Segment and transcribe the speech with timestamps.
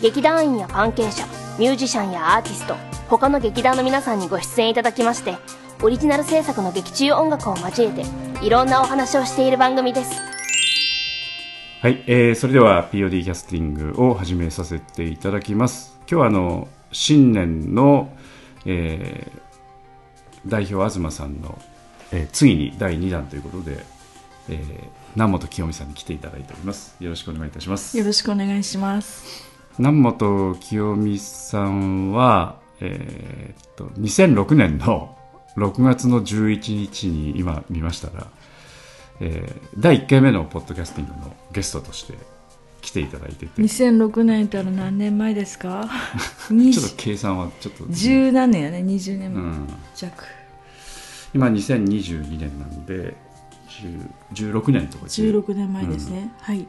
[0.00, 1.26] 劇団員や関係者
[1.58, 2.76] ミュージシャンやアーティスト
[3.08, 5.36] 他の劇団の皆さんにご出演いただきまして
[5.82, 8.04] オリジナル制作の劇中音楽を交えて
[8.44, 10.20] いろんなお話をしている番組です
[11.80, 15.96] はい、えー、それでは POD キャスティングを始めさせていただきます。
[16.00, 18.10] 今日はあの新年の、
[18.66, 19.48] えー
[20.46, 21.56] 代表東さんの、
[22.10, 23.84] えー次に第2弾ということで、
[24.48, 24.84] えー
[25.14, 26.96] 南本清美さんに来ていただいております。
[26.98, 27.96] よろしくお願いいたします。
[27.96, 29.47] よろしくお願いします
[29.78, 35.16] 南本清美さんは、えーっと2006年の
[35.56, 38.26] 6月の11日に今見ましたら、
[39.20, 42.14] えー第1回目のポッドキャスティングのゲストとして
[42.80, 43.46] 来ていただいてて。
[43.46, 45.82] ちょ2006年ったら何年前ですか？
[45.86, 45.86] っ
[46.48, 48.78] と20計算はちょっと、十何年やね。
[48.78, 50.24] 20年うん、弱、
[51.34, 53.14] 今2022年なんで
[53.68, 54.08] 10
[54.52, 55.04] 16年とか。
[55.04, 56.66] で16年前ですね、はい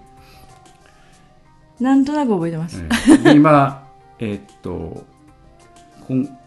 [1.79, 3.87] なんとなく覚えてます、えーで今
[4.19, 5.05] えーっと
[6.07, 6.37] こん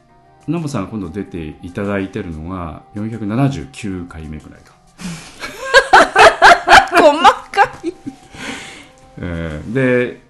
[0.47, 4.75] 南本さんが今度出ていただいてるのが479回目ぐらいか。
[7.01, 7.95] 細かい。
[9.19, 10.21] えーで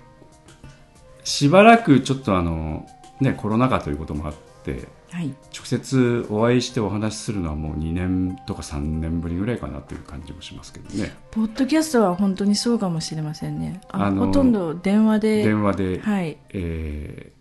[1.24, 2.86] しばらくちょっとあの、
[3.20, 5.34] ね、コロナ禍ということもあってはい。
[5.54, 11.14] 直接お会いしてお話しするのはもう2年とか3年ぶりぐらいかなという感じもしますけどね。
[11.30, 13.80] ポッドキャストは本当にそうかもしれませんね。
[13.90, 16.38] ああのほとんど電話で電話で、はい。
[16.50, 17.32] え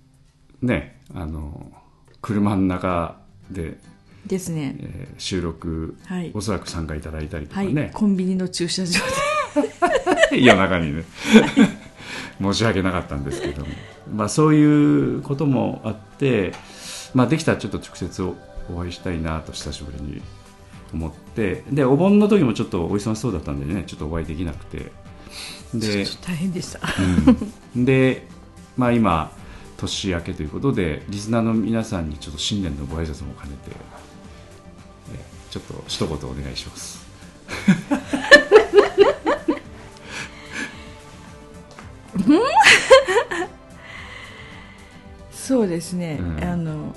[0.64, 1.72] ーねあの
[2.22, 3.78] 車の中で、
[4.28, 4.76] ですね。
[4.80, 6.32] えー収録はい。
[6.34, 9.00] おそらく参加いただいたりとかはい、ね、コンビニの駐車場
[10.32, 10.42] で。
[10.44, 11.04] 夜中にね。
[12.42, 13.68] 申し訳なかったんですけども、
[14.16, 16.54] まあ、そういうこともあって、
[17.14, 18.36] まあ、できたらちょっと直接お
[18.70, 20.22] お会いしたいなと久しぶりに
[20.94, 24.92] 思ってでお盆の時もちょっとお忙しそうだったんでねちょっとお会いできなくて。
[25.74, 26.82] でちょっと大変でした。
[27.76, 27.86] うん。
[27.86, 28.28] で、
[28.76, 29.32] まあ、今
[29.78, 33.72] 年明けということでリスナーの皆さんにちょっと新年のご挨拶も兼ねて
[35.14, 35.20] え
[35.50, 37.11] ちょっと一言お願いします
[45.52, 46.44] そうですね、うん。
[46.44, 46.96] あの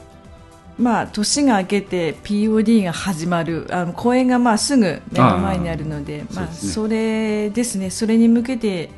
[0.79, 3.67] まあ年が明けて POD が始まる。
[3.71, 7.91] あの公演がまあすぐ目の前にあるのでまあそれですね。
[7.91, 8.91] それに向けて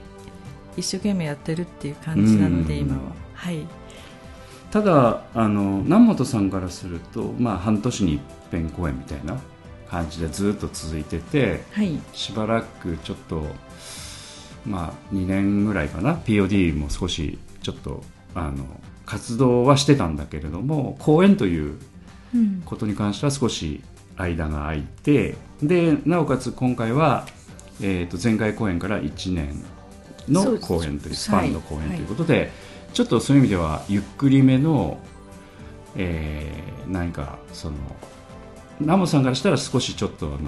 [0.77, 2.81] 一生懸命やってるっていう感じなのでうん。
[2.81, 3.01] 今は。
[3.33, 3.67] はい。
[4.71, 9.41] ただあの南本さんからすると、まあ、半年に一遍公演みたいな
[9.89, 11.99] 感じでずっと続いててはい。
[12.13, 13.47] しばらくちょっと、
[14.67, 16.17] まあ、2年ぐらいかな。
[16.17, 18.03] POD も少しちょっと
[18.35, 18.67] あの
[19.07, 21.79] 活動はしてたんだけれども公演という
[22.35, 22.63] うん。
[22.67, 23.83] ことに関しては少し
[24.17, 27.25] 間が空いてでなおかつ今回は、
[27.81, 29.65] えー、と前回公演から1年
[30.29, 31.97] の公演というスパンの公演はい。
[31.97, 32.51] ということで、
[32.93, 34.99] ちょっとそういう意味ではゆっくりめの、
[35.95, 37.77] えー何かその
[38.81, 40.39] ナモさんからしたら少しちょっとあの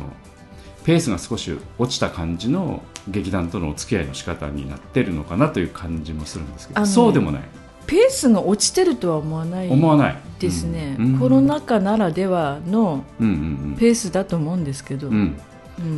[0.84, 7.42] ペースが少し落ちた感じの劇団とのお付き合いの仕方になってるのかなという感じもするんですけどそうでもない
[7.88, 10.16] ペースが落ちてるとは思わない思わない。
[10.38, 11.18] ですね、うん。
[11.18, 15.10] コロナ禍ならではのペースだと思うんですけど、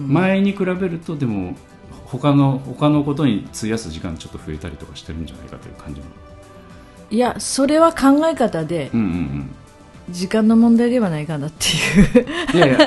[0.06, 1.56] 前に比べるとでも
[2.06, 6.06] 他の他のことに費やす時間ちょっと増えたりとかしてるんじゃないかという感じも。
[7.10, 9.50] いやそれは考え方でうんうん
[10.10, 12.26] 時間の問題ではないかなっていう。
[12.52, 12.78] うんいやいや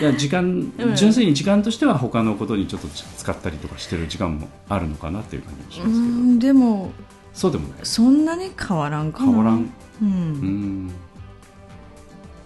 [0.00, 0.94] いや時間 うん。
[0.94, 6.14] 純粋に時間としては他のことにちょっと使ったりとかしてる時間もあるのかなっていう感じもしうますけど。
[6.14, 6.92] んでも
[7.34, 7.78] そうでもない。
[7.82, 9.26] そんなに変わらんかな。
[9.26, 9.62] 変わらん。
[9.62, 9.68] う、
[10.02, 10.86] うん。
[10.88, 10.92] ん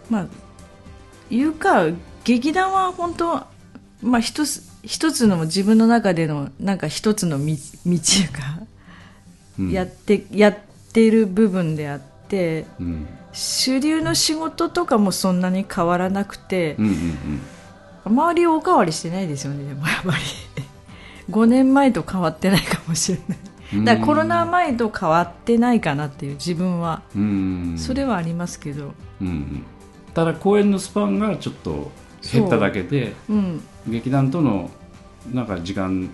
[0.09, 0.27] まあ
[1.31, 1.87] いうか
[2.25, 3.43] 劇団は本当
[4.03, 7.55] まあ一つ一つの自分の中でのなんか一つの道
[7.87, 7.99] 道
[8.33, 8.67] が
[9.59, 9.71] うん。
[9.71, 10.59] やって、やっ
[10.93, 13.07] てる部分であってうん。
[13.33, 17.41] 主流の仕事とかもそんなに変わらなくて、うんうん
[18.07, 20.17] 周りおかわりしてないですよねでもやっぱり。
[21.29, 23.39] 5年前と変わってないかもしれない。
[23.39, 27.03] うんだからコロナ前と変わってないかなっていう自分は。
[27.15, 27.75] うん。
[27.77, 28.93] それはありますけど。
[30.15, 31.91] ただ公演のスパンがちょっと
[32.33, 33.35] 減っただけでう。
[33.35, 33.61] ん。
[33.89, 34.71] 劇団との
[35.33, 36.09] なんか時間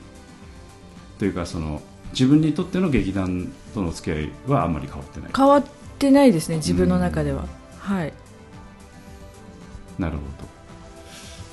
[1.18, 1.82] というかその
[2.12, 5.30] 自分にとっての劇団との付き合いはあんまり変わってない。
[5.34, 5.64] 変わっ
[5.98, 7.46] てないですね自分の中では、
[7.78, 8.12] はい。
[9.98, 10.48] なるほど、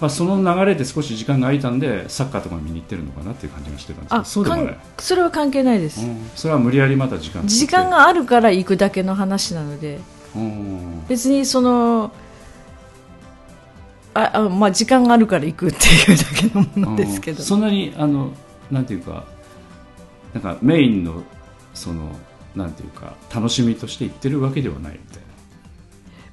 [0.01, 6.29] まあ、その流れで少し時間が空いたんでサッカーとか見に行ってるのかなっていう感じがしてたんですけどあそうでもないそれは関係ないです、うん。
[6.35, 9.99] それは無理やりまた時間時間があるから行くだけの話なので。
[10.35, 11.05] うん。
[11.07, 12.11] 別にその
[14.13, 17.39] ああ、まあ、時間があるから行くっていうだけのものですけど。
[17.39, 17.43] うん。
[17.43, 18.31] そんなにあの
[18.71, 19.25] なんていうか
[20.33, 21.23] なんかメインの
[21.73, 22.15] その
[22.55, 25.23] なんていうか楽しみとして行ってるわけではないみたいな。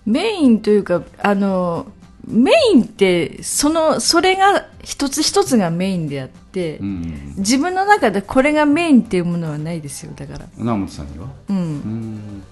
[0.06, 1.86] メインというかあの
[2.26, 7.34] メインってそのそれが一つ一つがメインであって、うん。
[7.36, 10.46] 自分の中でこれがメインっていうものはないですよだから。
[10.56, 11.28] 直本さんには？
[11.48, 11.56] うん。
[11.56, 12.42] うん。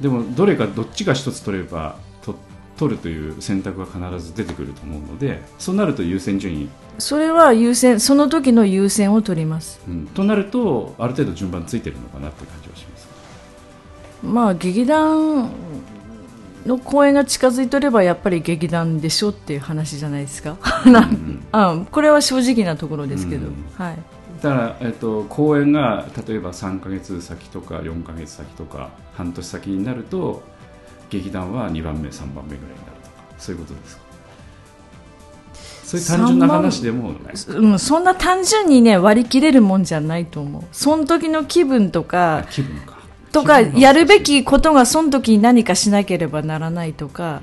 [0.00, 2.36] でもどれかどっちか一つ取ればと
[2.76, 6.68] 取るという選択は必ず出てくると思うのでそうなると優先順位、
[6.98, 9.80] それは優先その時の優先を取ります。
[9.88, 13.08] うん、となるとある程度順番ついてるのかなっていう感じはします。
[14.22, 15.50] まあ劇団
[16.68, 20.56] の公演が近づいとればやっぱり劇団でしょっていう話じゃないですか。
[20.86, 21.44] うん。
[21.52, 23.54] あこれは正直なところですけど、うん。
[23.76, 23.98] はい。
[24.42, 30.42] だから、えっと、公演が例えば3ヶ月先とか4ヶ月先とか半年先になると
[31.10, 34.08] 劇団は2番目3番目ぐらいになるとかそういうことですか？
[35.88, 37.14] そういう単純な話でも
[37.48, 40.62] うん、そんな単純にね割り切れるもんじゃないと思う。
[40.70, 42.97] その時の気分とあか気分か
[43.32, 47.42] とかやるべきことがその時に何かしなければならないとか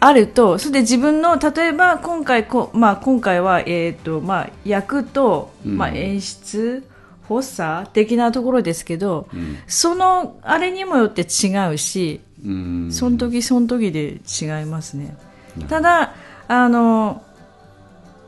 [0.00, 5.76] あるとそれで自分の例えば今回こう、まあ、今回は、えーとまあ、役と、うん。
[5.76, 6.86] まあ、演出
[7.28, 9.58] 発作的なところですけどうん。
[9.66, 12.88] そのあれにもよって違うしうん。
[12.90, 15.16] その時その時で違いますね。
[15.58, 16.14] なただ
[16.48, 17.22] あの、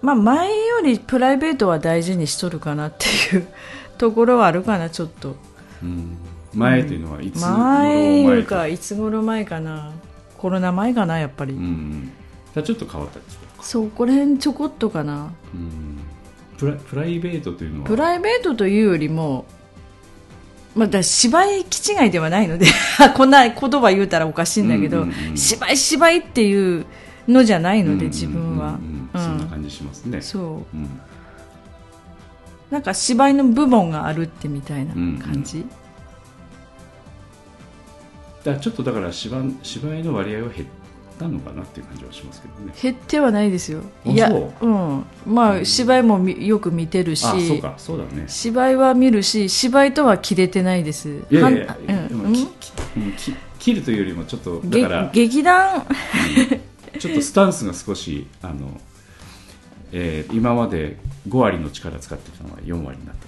[0.02, 3.46] まあ、前よりプライベートは大事にしとるかなっていう
[3.98, 5.36] ところはあるかなちょっと。
[5.82, 6.18] うん
[6.54, 8.66] 前というのはいつ頃前いうとか。
[8.68, 9.92] いつ頃前かな。
[10.38, 12.12] コロナ前かなやっぱり、うん
[12.54, 13.62] じゃあちょっと変わったですか。
[13.62, 15.32] そこら辺ちょこっとかな。
[15.54, 15.98] うん。
[16.56, 17.86] プラプライベートというのは？
[17.86, 19.44] プライベートというよりも
[20.74, 22.66] まあ、だ芝居気違いではないので
[23.16, 26.84] こんな言葉言うたらおかしいんだけど、うんうんうん芝居芝居っていう
[27.26, 28.74] のじゃないので、うんうんうん自分は、うん。
[28.74, 30.20] うんそんな感じしますね。
[30.20, 30.38] そ
[30.74, 30.76] う。
[30.76, 31.00] うん。
[32.70, 35.74] なんか芝居の部門があるってみたいな感じ、だか
[38.52, 40.68] らちょっとだから芝芝居の割合は減っ
[41.18, 42.72] たのかなっていう感じはしますけどね。
[42.80, 43.80] 減ってはないですよ。
[44.06, 44.66] あいやそう？
[44.66, 45.04] うん。
[45.26, 47.26] まあ芝居もみよく見てるし。
[47.26, 47.74] あそうか。
[47.78, 48.24] そうだね。
[48.28, 51.08] 芝居は見るし芝居とは切れてないです。
[51.30, 51.86] いやいやいやはん。
[51.86, 52.46] でうん
[53.58, 55.86] 切るというよりもちょっとだげから劇団？
[56.98, 58.80] ちょっとスタンスが少しあの、
[59.92, 60.96] えー今まで
[61.28, 63.25] 5割の力使ってきたのが4割になっい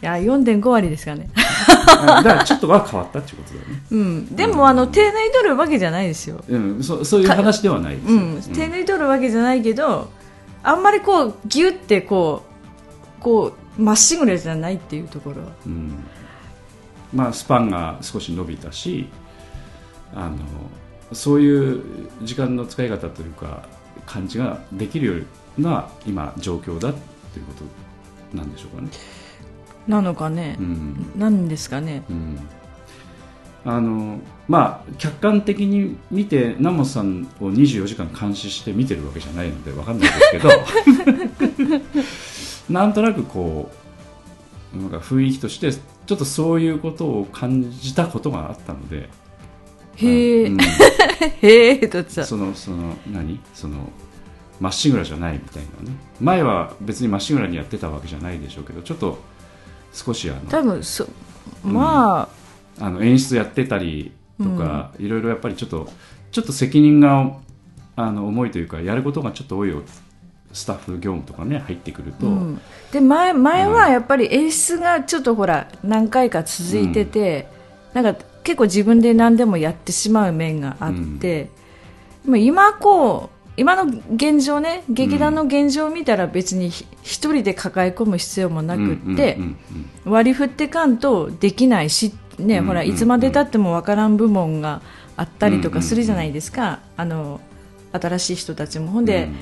[0.00, 1.28] や4.5割ですかね。
[1.34, 3.82] だからちょっとは変わったっていうことだよね。
[3.90, 4.36] うん。
[4.36, 6.42] でもあの手抜いとるわけじゃないですよ。
[6.48, 10.10] うん、そそういう話ではないですよ、うん、手抜いとるわけじゃないけど
[10.62, 12.42] あんまりこうギュってこ
[13.18, 15.36] うこうまっしぐらじゃないっていうところ。
[15.66, 15.92] うん。
[17.12, 19.08] まあ、スパンが少し伸びたし
[20.14, 20.36] あの
[21.14, 21.82] そういう
[22.22, 23.66] 時間の使い方というか
[24.04, 25.24] 感じができるよ
[25.58, 26.92] うな今状況だっ
[27.32, 28.90] ていうことなんでしょうかね。
[29.88, 30.56] なのかね？
[30.60, 31.12] う、ん。
[31.16, 32.04] なんですかね？
[32.08, 32.38] うん。
[33.64, 40.48] あのまあ、客観的に見て南本さんを24時間監視して見てるわけじゃないので分かんないですけど
[42.72, 43.70] なんとなくこ
[44.74, 49.10] うなんか雰囲気としてちょっとそういうことを感じたことがあったので。
[49.96, 50.58] へえ、うん。
[51.42, 53.40] へえとさそのその何？
[53.52, 53.90] その
[54.60, 55.96] まっしぐらじゃないみたいなね。
[56.20, 59.18] 前は別にまっしぐらにやってたわけじゃないでしょうけどちょっと
[59.98, 61.06] 少しあの多分そ
[61.64, 62.28] ま
[62.78, 65.88] あ、あの演出やってたりとか、いろいろやっぱりちょっと
[66.30, 67.32] ちょっと責任が
[67.96, 69.82] あの重いというかやることがちょっと多いよ。
[70.52, 77.48] スタッフ業務とかね入ってくると、うん、で前前はやっぱり演出がちょっとほら何回か続いてて、
[77.92, 78.14] なんか
[78.44, 81.50] 結構自分で何でもやってしまう面があって、
[82.24, 89.56] まあ今こう今の現状ね劇団の現状を見たら別にひ一人で抱え込む必要もなくって、うんうん
[90.04, 92.88] 割り振ってかんとできないし、ねうんほらうん。
[92.88, 94.80] いつまでたってもわからん部門が
[95.16, 97.40] あったりとかするじゃないですか、あの
[97.92, 98.88] 新しい人たちも。
[98.88, 99.36] ほんで、うん。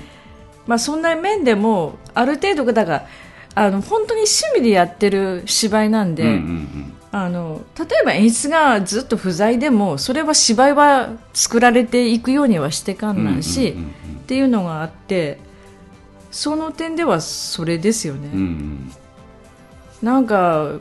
[0.66, 3.06] まあ、そんな面でもある程度だから
[3.54, 6.92] あの本当に趣味でやってる芝居なんで、うんうんうん。
[7.12, 13.94] あの例えば演出がずっと不在でもそれは芝居は作られていくようにはしてかんなんし、うんうん
[14.26, 15.38] っていうのがあって
[16.32, 18.28] その点ではそれですよね。
[18.34, 18.92] うんうん。
[20.02, 20.80] なんか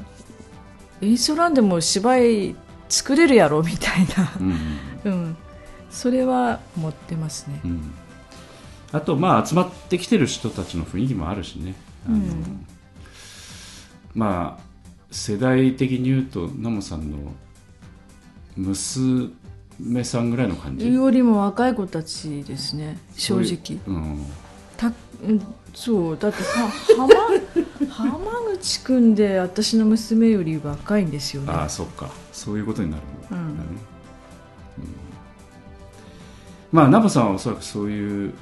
[1.00, 2.56] インストランでも芝居
[2.90, 5.38] 作れるやろみたいな、うんうん、
[5.92, 7.62] それは持ってますね。
[7.64, 7.68] う。
[7.68, 7.94] ん。
[8.92, 11.76] あとまあ集まってきてる人たちの雰囲気もあるしね。
[12.08, 12.66] あの、うん。
[14.16, 14.64] まあ
[15.12, 17.18] 世代的に言うとナモさんの
[18.58, 19.30] 娘
[20.04, 23.80] さんぐらいの感じ、よりも若い子たちですね正直。
[23.88, 24.26] うん、
[24.78, 26.18] たうんそう。
[26.18, 26.70] だっては
[27.90, 31.52] 浜浜口君で私の娘より若いんですよね。
[31.52, 32.10] ああそっか。
[32.32, 33.06] そういうことになるん。
[33.30, 33.48] だね、うん。
[33.48, 33.80] うん
[36.72, 38.34] まあナモさんはおそらくそういう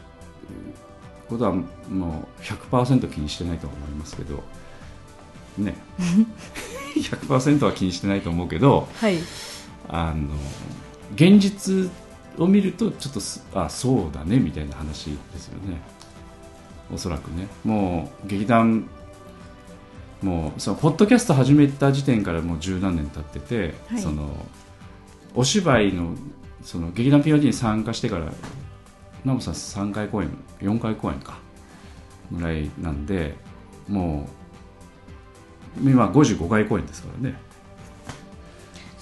[1.30, 1.64] ことはも
[2.40, 4.44] う100%気にしてないと思いますけど。
[5.58, 5.76] ね。
[6.96, 8.88] 100%は気にしてないと思うけど。
[8.96, 9.20] はい。
[9.88, 10.30] あの
[11.16, 11.92] 現実
[12.38, 15.78] を見るとちょっとすあそうだねみたいな話ですよね。
[16.94, 17.48] おそらくね。
[17.64, 18.90] もう劇団
[20.22, 24.02] もうそのポッドキャスト始めた時点からもう十何年経ってて、はい。
[24.02, 24.30] その
[25.36, 26.16] お芝居の
[26.64, 28.32] その劇団 POD に参加してから
[29.26, 30.30] ナモさん3回公演
[30.60, 31.38] 4回公演か。
[32.32, 33.36] ぐらいなんで
[33.88, 34.28] も
[35.84, 37.38] う今55回公演ですからね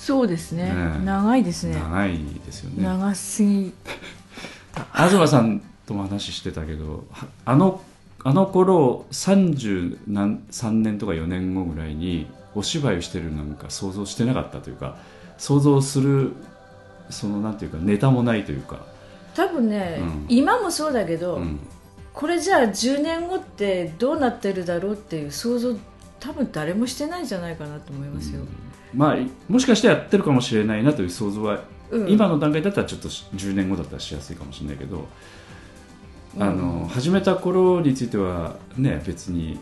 [0.01, 0.63] そうですね。
[0.63, 0.71] ね。
[0.73, 1.75] え長いですね。
[1.75, 2.83] 長いですよね。
[2.83, 3.71] 長すぎ
[4.95, 7.81] 東さんとも話してたけどはあの
[8.23, 14.97] あの頃33年とか4年後ぐらいにお芝居をしてるなんか想像してなかったというか
[15.37, 16.33] 想像する
[17.11, 18.79] そのなんていうかネタもないというか、
[19.35, 20.25] 多分ね、うん。
[20.29, 21.59] 今もそうだけど、うん、
[22.11, 25.75] これじゃあ10年後ってどうなってるだろうっていう想像
[26.19, 28.41] 多分誰もしてないんじゃないかなと思いますよ、
[28.93, 29.17] まあ
[29.47, 32.09] もしかしてやってるかもしれないなという想像は、うん。
[32.09, 35.07] 今の段階だったらちょっと10年後だったらしやすいかもしれないけど、
[36.39, 39.59] あの始めた頃についてはね別に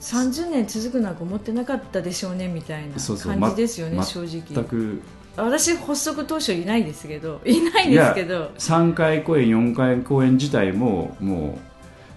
[0.00, 4.42] 30年続くなんか思ってなかったでしょうねみたいな感じですよねま正直。
[4.48, 5.02] 全く。
[5.36, 8.52] 私発足当初いないですけどいないですけど。
[8.58, 11.58] 3回公演4回公演自体ももう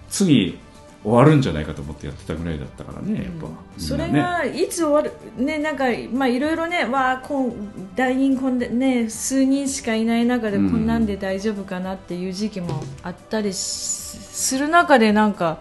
[0.08, 0.58] 次
[1.02, 15.58] 終わるんじゃないかと思ってやってたぐらいだったからねやっぱ、それがいつ終わるねなんかまあいろいろねわあこん団員こんでね数人しかいない中でこんなんで大丈夫かなっていう時期もあったりしする中でなんか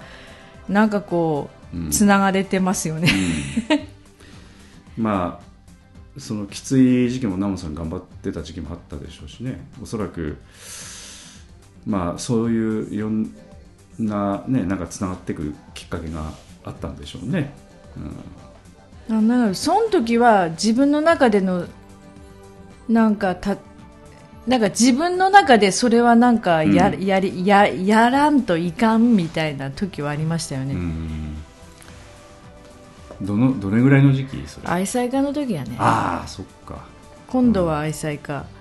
[0.67, 3.07] なんかこうんうつながれてますよね、
[4.97, 5.49] まあ
[6.19, 9.65] そのきつい時期もナモさん頑張ってた時期もあったでしょうしね。
[9.81, 10.37] おそらく
[11.85, 12.93] まあそういう
[13.99, 16.31] なねなんかつながっていくきっかけが
[16.63, 17.53] あったんでしょうね、
[19.09, 19.17] うん。
[19.17, 21.67] あなんかその時は自分の中での
[22.87, 23.57] なんかた
[24.47, 27.05] なんか自分の中でそれはなんかや,、うん。
[27.05, 31.35] やりややらんといかんみたいな時はありましたよね、うん。
[33.21, 34.67] どのどれぐらいの時期それ？
[34.67, 35.75] 愛妻家の時はね。
[35.77, 36.85] ああそっか、
[37.27, 38.37] 今度は愛妻家。
[38.37, 38.58] うん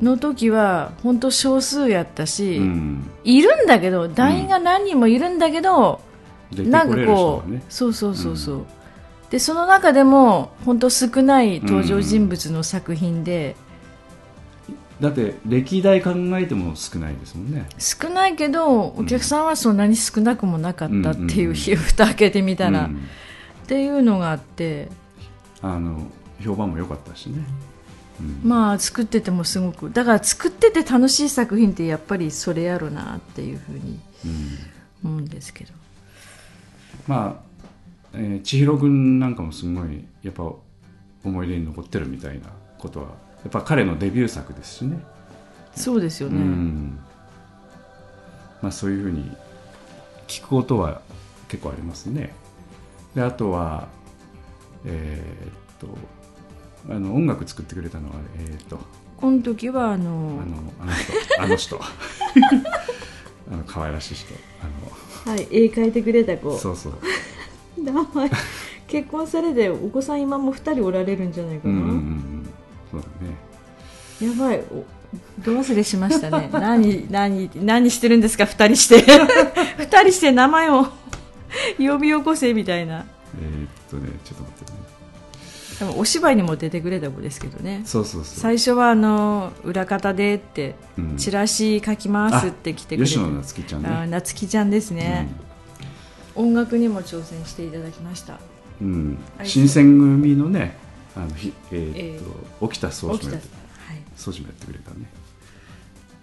[0.00, 6.00] の時は本当少数やったし、うん、いるんだけど団員が何人もいるんだけど、
[6.50, 8.66] 出てなんかこう、がねそうそうそうそう、
[9.30, 13.56] でその中でも本当少ない登場人物の作品で、
[15.00, 17.66] だって歴代考えても少ないですもんね。
[17.78, 22.96] 少ないけどお客さんはそんなに少なくもなかったっていう、うん蓋開けてみたら、うん。
[23.64, 24.88] っていうのがあって。
[25.62, 26.06] あの
[26.42, 27.73] 評判も良かったしね、うん
[28.42, 29.90] まあ作っててもすごく。
[29.90, 35.10] だから作ってて楽しい作品ってやっぱりそれやろなっていうふうにうん。
[35.10, 35.72] 思うんですけど。
[37.06, 37.42] まあ、
[38.14, 40.50] えー千尋君なんかもすごいやっぱ
[41.24, 42.46] 思い出に残ってるみたいな
[42.78, 43.12] ことはや
[43.48, 44.98] っぱ彼のデビュー作ですしね。
[45.74, 46.98] そうですよね、うん。
[48.62, 49.30] まあ、そういうふうに
[50.28, 51.02] 聞くことは
[51.48, 52.32] 結構ありますね。
[53.14, 53.88] であとは
[54.86, 55.98] えーっと
[56.88, 58.78] あの音楽作ってくれたのはえーっと。
[59.16, 60.42] この時はああのの
[60.80, 61.40] あの人。
[61.40, 61.80] あの人。
[63.52, 64.34] あの可愛らしい人。
[65.26, 66.50] あはい、絵描いてくれた子。
[66.50, 66.92] のそうそう。
[67.82, 68.30] 名前。
[68.86, 72.48] 結婚されてお子さん今も2人おられるんじゃないかな、うんうんうんうん。
[72.92, 74.30] そうだね。
[74.30, 74.60] やばい。
[74.70, 74.84] お
[75.42, 76.50] ど忘れしましたね。
[76.52, 79.00] 何何何してるんですか？2人して。
[79.78, 80.86] 2人して名前を
[81.78, 83.06] 呼び起こせみたいな。
[83.40, 84.63] えーっとねちょっと待って。
[84.63, 84.63] ね
[85.84, 87.82] でもお芝居にも出てくれた子ですけどね。
[87.84, 88.40] そうそうそう。
[88.40, 91.16] 最初はあの裏方でって、うん。
[91.16, 93.12] チラシ書きますって来てくれて。
[93.12, 95.28] 吉野夏樹ちゃんあね夏希ちゃんですね、
[96.34, 98.38] 音楽にも挑戦していただきました。
[98.80, 100.76] うん、うんあ新選組のね
[101.14, 103.42] あのひえーっと、え沖田総起きもやは
[103.94, 103.98] い。
[103.98, 105.06] って総司もやってくれたね。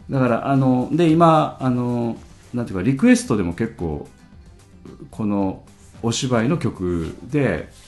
[0.10, 2.18] だからあので今あの
[2.54, 4.08] なんていうかリクエストでも結構
[5.10, 5.64] この
[6.02, 7.81] お芝居の曲でな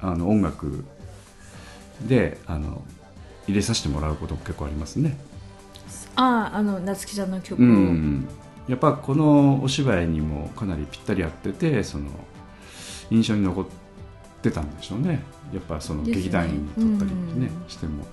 [0.00, 0.84] あの音楽
[2.06, 2.82] であの
[3.46, 5.18] 入れさせてもらうことも結構ありますね。
[6.16, 8.28] あああの夏希ちゃんの曲を、うん、
[8.68, 12.06] やっぱこのお芝居にもかなりぴったり合っててその
[13.10, 13.66] 印象に残っ
[14.42, 15.22] てたんでしょうね。
[15.52, 18.04] やっぱその劇団員に撮ったりねうんしても。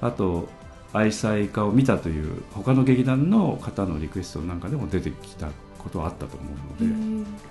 [0.00, 0.48] あと
[0.92, 5.48] 愛妻家を見たという他の劇団の方のリクエストなんかでも出てきた
[5.78, 6.46] ことはあったと思
[6.80, 6.94] うので、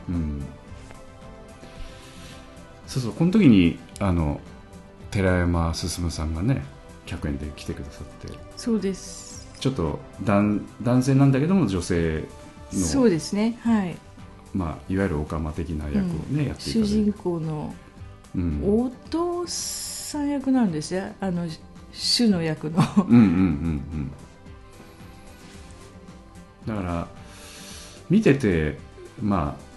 [0.09, 0.43] うん、
[2.91, 4.41] そうそうこの時にあの
[5.11, 6.61] 寺山進さんがね
[7.05, 8.37] 100円で来てくださって。
[8.57, 9.49] そうです。
[9.61, 12.25] ちょっと男男性なんだけども女性
[12.73, 13.57] の、そうですね。
[13.63, 13.95] はい。
[14.53, 17.73] まあ、いわゆるオカマ的な役をね、やっていた主人公の
[18.35, 21.03] うん、お父さん役なんですよ。
[21.21, 21.47] あの
[21.93, 22.79] 主の役の。
[22.97, 24.11] うんうんうん
[26.67, 26.75] うん。
[26.75, 27.07] だから
[28.09, 28.77] 見てて
[29.21, 29.70] まあ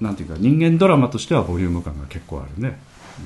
[0.00, 2.78] なんていうか人間ドラマとしてはボリューム感が結構あるね。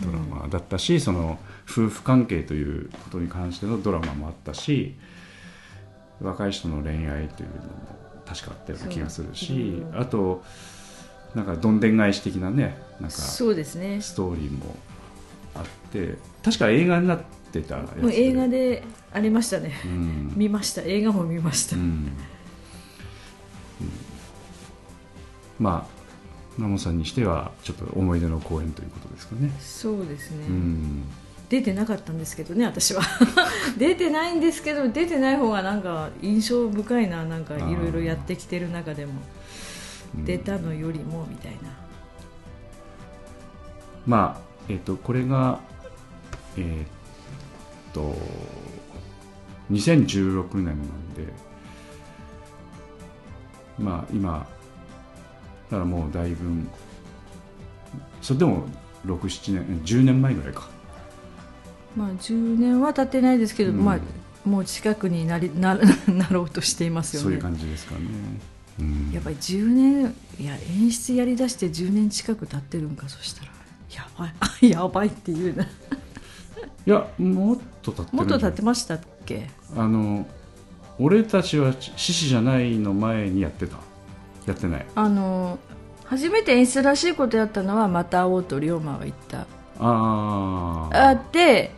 [0.05, 1.39] ドラマだったし、その
[1.71, 4.97] 夫婦関係ということに関してのドラマもあったし
[6.21, 7.69] 若い人の恋愛というのも
[8.25, 10.43] 確かあったような気がするしあと
[11.35, 14.01] なんかどんでん返し的なねなんかそうですね。
[14.01, 14.77] ストーリーも
[15.55, 17.21] あって確か映画になっ
[17.53, 18.01] てたやつ。
[18.01, 19.75] もう映画でありましたね。
[19.85, 20.33] うん。
[20.37, 20.81] 見ました。
[20.83, 21.83] 映画も見ました、うん。
[21.83, 22.13] うん。
[25.59, 25.92] まあ
[26.59, 29.51] ナモさんにしてはちょっと思い出の公演ということですかね。
[29.61, 31.05] そうですね、うん。
[31.49, 33.03] 出てなかったんですけどね私は。
[33.79, 39.13] 出てないんですけど出てない方がなんか印象深いななんかいろいろやってきてる中でも。
[40.17, 40.25] うん。
[40.25, 41.71] 出たのよりもみたいな。
[44.07, 45.61] まあえっ、とこれが
[46.57, 48.15] えっ、と
[49.71, 50.77] 2016年なん
[51.15, 51.33] で
[53.79, 54.47] まあ今
[55.73, 56.69] だからもうだいぶ
[58.21, 58.65] それでも
[59.07, 60.69] 67年10年前ぐらいか。
[61.97, 63.83] まあ10年は経ってないですけど、うん。
[63.83, 63.99] まあ
[64.49, 67.25] もう近くになりな なろうとしていますよね。
[67.25, 68.01] そういう感じですかね。
[68.81, 69.11] うん。
[69.13, 73.53] やっぱり10年いや演出やりだして10年近く経ってるんかそしたら。
[73.95, 74.35] やばい。
[74.41, 75.65] あ やばいっていうな。
[76.85, 79.49] いやもっと経ってるもっと経ってましたっけ？
[79.75, 80.27] あの
[80.99, 83.79] 俺たちは獅子じゃないの前にやってた。
[84.47, 84.87] やってない。
[84.95, 85.59] あの
[86.13, 89.47] 初めて演出らしいことやったのはまた会おうと龍馬は言った。
[89.79, 91.73] あああで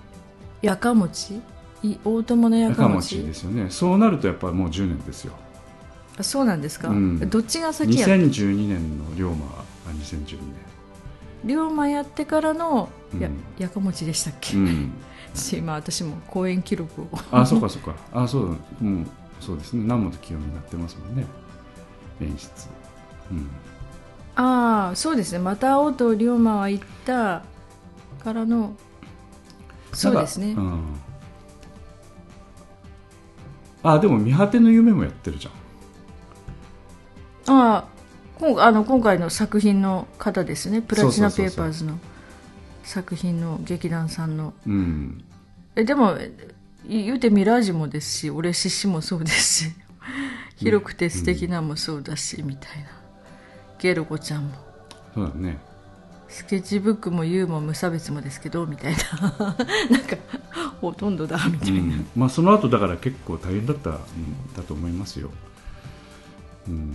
[0.61, 1.40] やかもち。
[1.85, 3.70] い大友のやかももちちですよね。
[3.70, 5.35] そうなるとやっぱりもう10年ですよ。
[6.18, 7.31] あそうなんですか、うん。
[7.31, 9.64] どっちが先や2012年の龍馬が
[10.01, 10.38] 2012
[11.44, 12.88] 龍馬やってからの
[13.20, 13.44] や,、うん。
[13.57, 14.92] やかもちでしたっけ、年うん。
[15.33, 17.09] 私今私も公演記録を。
[17.31, 17.94] あそうかそうか。
[18.12, 19.07] あそうだうん
[19.38, 19.83] そうですね。
[19.83, 21.25] 南本清美になってますもんね。
[22.20, 22.51] 演出。
[23.31, 23.49] うん
[24.37, 25.38] ああそうですね。
[25.38, 27.44] また会おうと龍馬は言った
[28.23, 28.77] からの
[29.92, 30.83] そうですね、うん、
[33.85, 35.53] あでも見果ての夢もやってるじゃん。
[37.47, 37.85] ああ
[38.40, 40.83] 今あの今回の作品の方ですね。
[40.83, 41.99] プラチナペーパーズの
[42.83, 44.53] 作品の劇団さんの。
[44.66, 45.25] うん。
[45.77, 46.18] えでも
[46.88, 49.73] い言うてミラージュもですし俺獅子もそうですし
[50.57, 53.04] 広くて素敵なもそうだし、みたいな
[53.79, 54.55] ゲルコちゃんも。
[55.15, 55.59] そうだね。
[56.29, 59.55] スケッチブックもユーも無差別もですけどみたいな。
[59.91, 60.17] なんか
[60.81, 62.07] ほとんどだみたいな、うん。
[62.17, 63.95] まあ、その後だから結構大変だったん
[64.57, 65.31] だと思いますよ、
[66.69, 66.95] うん、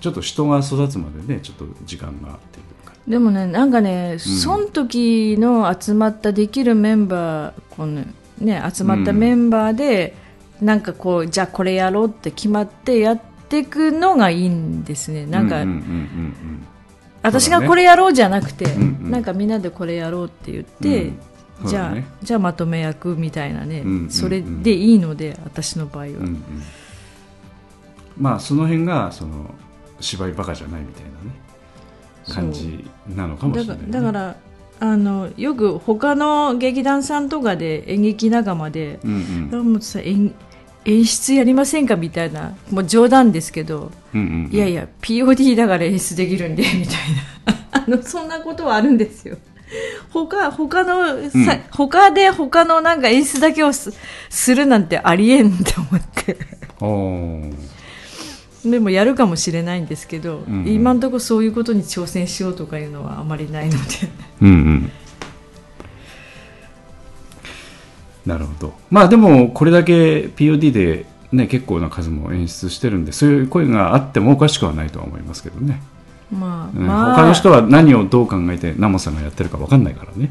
[0.00, 2.94] ちょっと人が育つまでねちょっと時間がっていうか。
[3.06, 8.04] でもねなんかね、その時の集まったできるメンバーこの
[8.38, 10.16] ね集まったメンバーで、
[10.60, 15.26] なんかこうじゃあこれやろうって決まってやっていくのがいいんですね。
[15.26, 15.64] なんか、
[17.22, 19.10] 私がこれやろうじゃなくて、んうん。
[19.10, 21.18] なんかみんなでこれやろうって言って、うん。
[21.62, 24.10] そうじゃあ、じゃあまとめ役みたいなね、うんうんうん。
[24.10, 26.42] それでいいので私の場合は、うんうん。
[28.18, 29.54] まあその辺がその
[30.00, 31.16] 芝居バカじゃないみたいなね
[32.28, 34.36] 感じなのかもしれない、ね、だから
[34.78, 39.72] あのよく他の劇団さんとかで演劇仲間でうんうん。
[39.72, 40.34] もうさ演
[40.86, 41.96] 演出やりませんか？
[41.96, 47.56] みたいなもう冗談ですけど、うんうんいやいや POD だから演出できるんでみたいな。
[47.72, 49.36] あのそんなことはあるんですよ。
[50.10, 51.46] 他他のさ、うん。
[51.70, 53.92] 他で他のなんか演出だけをす
[54.30, 56.36] するなんてありえんって思って。
[58.64, 60.68] でもやるかもしれないんですけど、うんうん。
[60.68, 63.78] 今のところそういうことに挑戦しようとかいうのはあまりないので。
[64.42, 64.90] うんうん
[68.26, 68.74] なるほど。
[68.90, 75.80] まあでもこれだけ POD でね結構な数も演出してるんでそういう声があってもおかしくはないとは思いますけどね。
[76.32, 76.86] まあ、うん。
[76.86, 77.14] まあ。
[77.14, 80.30] 他の人は何をどう考えてナモさんがやってるか分かんないからね、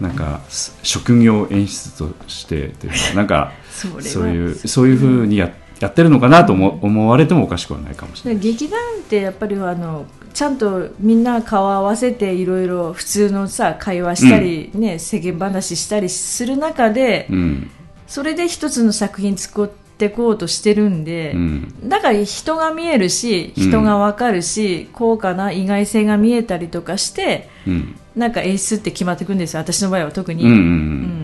[0.00, 8.42] うん、なんかす職業演出としてというかなんか そういうそういうふうにややってるのかなと思思われてもおかしくはないかもしれない。
[8.42, 17.70] 劇団ってやっぱりあのちゃんとみんな顔合わせていろいろ普通のさ会話したり、ね世間話したりする中で、うん。
[18.06, 21.88] それで一つの作品作っていこうとしてるんで、うん。
[21.88, 27.96] だから人が見えるし人がわかるし、高価な意外性が見えたりとかしてうん。
[28.16, 29.60] なんか演出って決まっていくんですよ。
[29.60, 30.56] 私の場合は特に、うんうん。
[30.56, 31.17] うん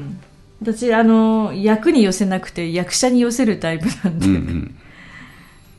[0.64, 4.74] 私あの役に寄せなくて役者に寄せるタイプなんで、うん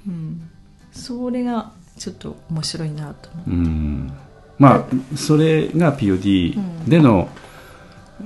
[0.08, 0.50] うん。
[0.92, 3.50] それがちょっと面白いなと思う。
[3.50, 4.14] うん。
[4.60, 7.30] まあそれが POD での、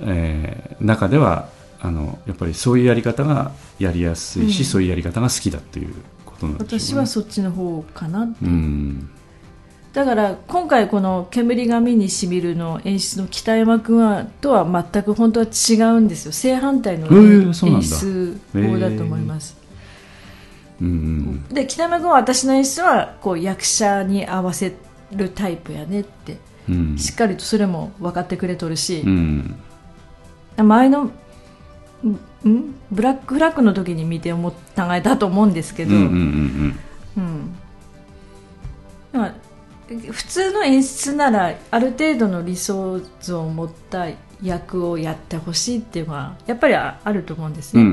[0.01, 1.49] えー中では
[1.81, 4.65] あのやっぱりそういうやり方がやりやすいし、うん。
[4.65, 5.93] そういうやり方が好きだという
[6.25, 6.79] ことなんでしょうね。
[6.79, 9.09] 私はそっちの方かなってうん
[9.93, 16.31] だから今回この「煙が目にしみる」の演出の北山君はとは全く本当は違うんですよ。
[16.31, 17.53] 正反対の演だ。
[17.53, 19.57] 出法だと思います、
[20.79, 24.75] うんで北山君は私の演出はこう役者に合わせ
[25.11, 26.37] るタイプやねって
[26.69, 26.97] うん。
[26.97, 29.55] しっかりとそれも分かってくれとるしう、ん。
[30.55, 31.09] 前のん
[32.47, 32.75] ん？
[32.91, 36.79] ブラックフラッグの時に見て思っ考えたと思うんですけど、うんうんうん。
[37.17, 37.55] うん。
[39.11, 39.33] まあ
[39.97, 44.07] 普通の演出ならある程度の理想像を持った
[44.41, 47.89] 役をやってほしいっていうのはやっぱりああると思うんですうんうん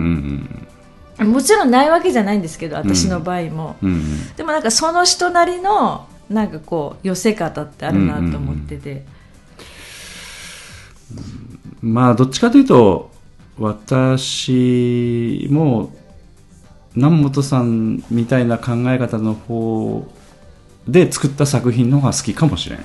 [1.18, 1.32] うね、ん。
[1.32, 4.35] もちろんないわけじゃないんですけど私の場合も、うんうん。
[4.37, 9.04] でもなんかその人なりのなんかこう寄せ方ってあるなと思ってて、
[11.80, 13.11] まあどっちかというと
[13.59, 15.94] 私も
[16.94, 20.06] 南本さんみたいな考え方の方
[20.88, 22.81] で作った作品の方が好きかもしれん。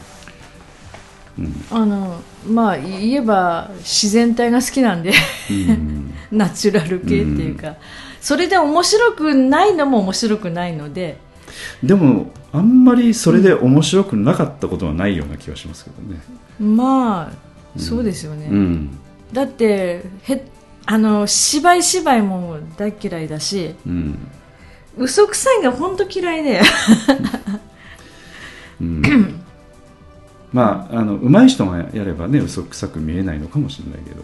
[1.72, 5.14] あのまあ言えば自然体が好きなんで
[5.50, 6.14] うん。
[6.32, 7.76] ナチュラル系っていうか、
[8.22, 11.18] それで面白くないのも面白くないので。
[11.84, 16.22] でもあんまりそれで面白くなかったことはないような気がしますけどね。
[16.60, 18.98] まあそうですよね、うん。
[19.34, 20.46] だってへ
[20.86, 24.18] あの芝居芝居も大嫌いだしうん。
[24.98, 26.62] 嘘くさいが本当嫌いで
[28.82, 29.42] うん。
[30.52, 34.24] まああの上手い人がやればね嘘くさく見えないのかもしれないけど。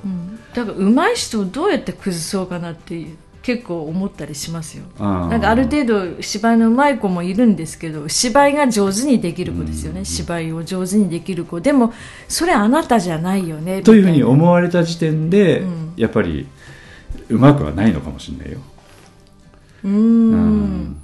[0.53, 3.05] だから上手い人をどうやって崩そうかなって
[3.43, 4.83] 結構思ったりしますよ。
[4.99, 11.93] なんかある程度芝居の上手い子もいるんですけど芝居が上手にできる子ですよね、芝居を上手にできる子でも
[12.27, 15.93] それあなたじゃないよねというふうに思われた時点で、うん。
[15.95, 16.45] やっぱり
[17.29, 18.59] うまくはないのかもしれないよ。
[19.85, 20.97] うん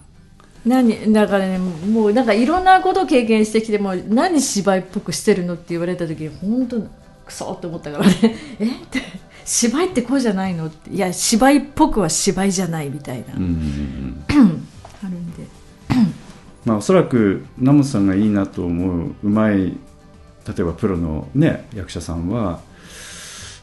[0.65, 6.81] 何だからねもうなんかいろんなことを経験してきても何芝居っぽくしてるのって言われた時本当
[7.25, 8.13] クソって思ったからね。
[8.59, 8.65] え？
[8.65, 9.01] って。
[9.45, 10.67] 芝居ってこうじゃないの？
[10.67, 10.89] って。
[10.91, 14.67] いや芝居っぽくは芝居じゃないみたいな、うんうんうん
[15.03, 15.43] あるんで。
[16.65, 22.61] まあ、おそらくナモさんがいいなと思ううまい例えばプロの、ね、役者さんは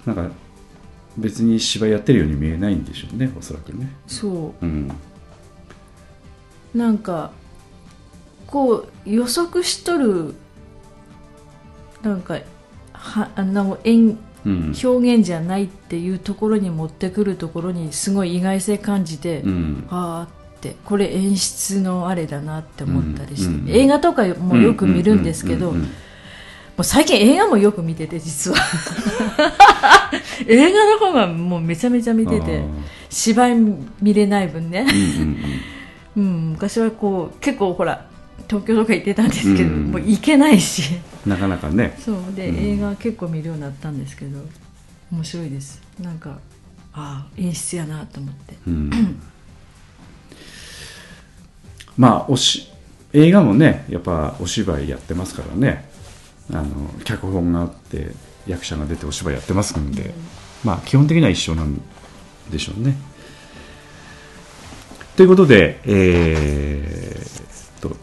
[0.04, 0.28] なんか
[1.16, 3.90] 別に芝居やってるように見えないんでしょうねおそらくね。
[4.06, 4.66] そう。
[4.66, 4.88] ん。
[4.88, 4.92] う
[6.74, 7.32] なんか
[8.46, 10.34] こう予測しとる
[12.02, 12.40] なんか
[12.92, 14.74] はあの演うん。
[14.82, 19.86] 表現じゃないっていうところに持ってくるところにすごい意外性感じて、うん。
[19.90, 23.60] あーってこれ演出のあれだなって思ったりして、うん。
[23.60, 23.68] うん。
[23.70, 25.80] 映画とかもよく見るんですけど、も
[26.78, 28.56] う最近映画もよく見てて実は。
[30.46, 32.64] 映画の方がもうめちゃめちゃ見てて
[33.10, 33.56] 芝居
[34.00, 34.86] 見れない分ね
[36.20, 38.06] うん昔はこう結構ほら
[38.48, 39.90] 東京とか行ってたんですけど、うん。
[39.92, 40.94] もう行けないし。
[40.94, 41.98] うんなかなかね。
[41.98, 42.56] そうで、うん。
[42.56, 44.38] 映画結構見るようになったんですけど
[45.12, 45.82] 面白いです。
[46.00, 46.38] なんか
[46.92, 48.54] ああ演出やなと思って。
[48.66, 49.20] うん。
[51.96, 52.70] まあおし
[53.12, 55.90] 映画もねやっぱお芝居やってますからね。
[56.52, 58.12] あの脚本があって
[58.46, 60.12] 役者が出てお芝居やってますんで、
[60.64, 61.80] まあ基本的には一緒なん
[62.50, 62.96] でしょうね。
[65.20, 67.94] ということで、えー、と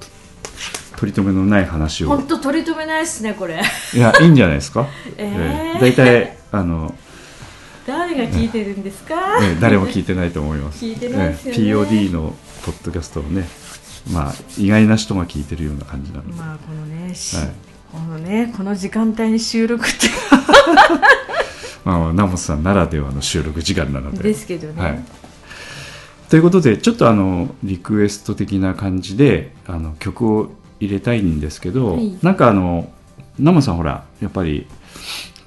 [0.98, 2.10] 取り留めのない話を。
[2.10, 3.60] 本当取り留めないですねこれ。
[3.96, 4.86] いやいいんじゃないですか？
[5.18, 5.82] えー。
[5.82, 6.94] 大体あの
[7.88, 10.78] 誰が聞いてるんですか、えー誰も聞いてないと思います。
[10.86, 11.60] 聞いてないですよね。
[11.60, 13.50] えー POD のポッドキャストをね、
[14.14, 17.50] まあ意外な人が聞いてるような感じなので、まあこのね、しはい。
[17.92, 19.98] このねこの時間帯に収録って。
[21.84, 25.04] まあナモスさんならではの収録時間なので、ですけどね、はい。
[26.30, 32.18] ということでちょっとあのリクエスト的な感じであの曲を入れたいんですけど、はい。
[32.22, 32.92] なんかあの
[33.40, 34.68] ナモさんほらやっぱり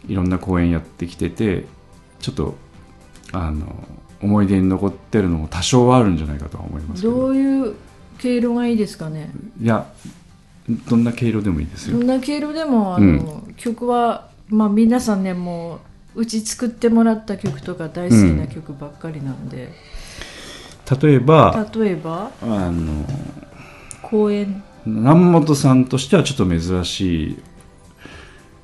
[0.08, 1.66] いろんな公演やってきてて
[2.20, 2.54] ちょっと
[3.32, 3.66] あの
[4.22, 7.14] 思い出に残ってるのも多少はあるんじゃないかとは思いますけど。
[7.14, 7.74] どういう
[8.18, 9.30] 経路がいいですかね？
[9.60, 9.86] いや
[10.88, 11.98] どんな経路でもいいですよ。
[11.98, 15.80] どんな経路でもあの、曲は、まあ、皆さんねも
[16.14, 19.72] ううち作ってもらった曲とか大好きな曲ばっかりなんで、
[21.00, 22.30] 例えば例えば？
[22.42, 23.04] あの
[24.02, 24.62] 公演？
[24.86, 27.38] 南本さんとしてはちょっと珍しい。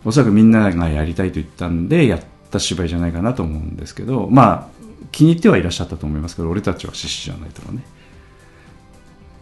[0.05, 7.85] おそらくみんながやりたいと言ったんでやった芝居じゃないかなと思うんですけどまあ気に入ってはいらっしゃったと思いますけど俺たちは獅子じゃないとかね、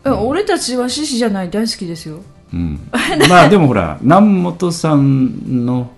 [0.06, 2.20] え俺たちは獅子じゃない大好きですよ。
[2.52, 2.80] うん、
[3.28, 5.90] まあでもほら南本さんの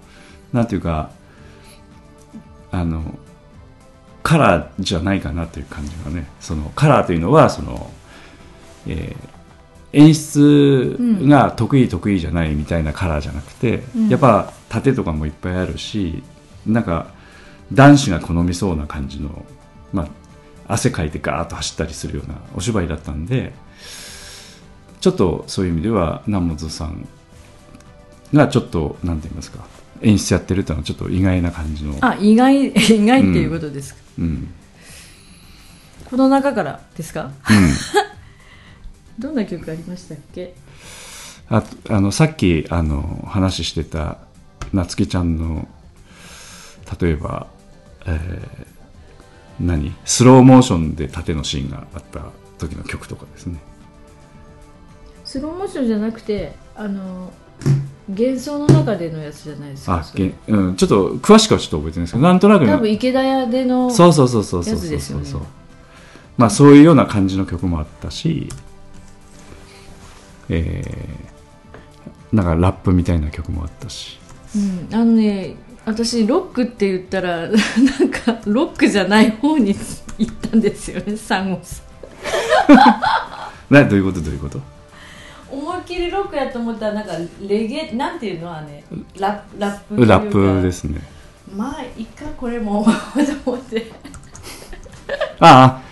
[0.53, 1.11] なんていうか
[2.73, 3.03] あの
[4.27, 7.93] カラーじゃないかなという感じがねそのカラーというのはその、
[8.89, 9.37] えー
[9.93, 14.09] 演出が得意得意じゃないみたいなカラーじゃなくて、うん。
[14.11, 16.23] やっぱ盾とかもいっぱいあるし
[16.67, 17.07] なんか
[17.73, 19.47] 男子が好みそうな感じの、
[19.95, 20.03] ま
[20.69, 23.55] あ、汗かいてガーッと走ったりするようなお芝居だったんで
[25.01, 27.09] ちょっとそういう意味では南本さん
[28.35, 29.65] がちょっとなんて言いますか
[30.03, 32.73] 演出やってるっていうのはちょっと意外な感じの、あ意外意
[33.07, 34.49] 外っていうことですか、うん。
[36.05, 37.25] この中からですか？
[37.25, 37.33] うん、
[39.19, 40.55] どんな曲ありましたっけ？
[41.49, 44.19] ああのさっきあの話してた
[44.73, 45.69] 夏希ちゃんの
[47.01, 47.47] 例えば、
[48.07, 48.67] えー
[49.59, 49.95] 何？
[50.05, 52.21] スローモーションで縦のシーンがあった
[52.59, 53.59] 時の曲とかですね。
[55.25, 57.33] スローモーションじゃなくてあの
[58.09, 65.41] 幻想の中でのやつじゃないですかあげ、うん、ちょっと詳しくはちょっと覚えてないですけどなんとなく多分池田屋でのそうそうそうそうそうそうそうそう。
[66.37, 68.49] まあそういうような感じの曲もあったし
[70.49, 74.19] えー、なんかラップみたいな曲もあったし。
[74.55, 77.51] うん、あのね私ロックって言ったら なん
[78.11, 79.75] かロックじゃない方に
[80.19, 81.83] 行ったんですよねサンゴさ
[83.71, 83.75] ん。
[83.75, 84.76] などういうことどういうこと？
[85.57, 88.85] 思いっきりロックやと思ったらなんかレゲエなんていうのはね
[89.19, 90.15] ララップっていうか。
[90.15, 91.01] ラップですね。
[91.55, 92.85] まあいっかこれも
[93.45, 93.91] と思って。
[95.41, 95.87] ああ。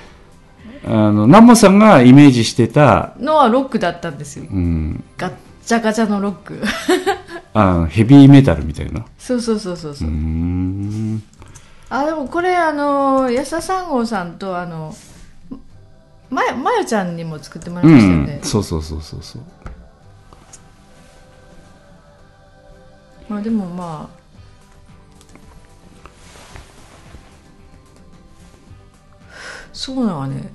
[0.87, 4.45] あの南本さんがイメージしてた、のはロックだったんですよ。
[4.51, 5.33] うん、ガッ
[5.65, 6.63] チャガチャのロック。
[7.55, 9.05] あヘビーメタルみたいな。
[9.19, 10.09] そうそうそうそうそう。
[11.89, 14.95] あでもこれあの安田三郷さんとあの
[16.31, 18.37] まやまやちゃんにも作ってもらういましたよね。
[18.37, 19.43] ん、そうそうそうそうそう。
[23.29, 24.25] まあでもまあ
[29.75, 30.53] そうなのね。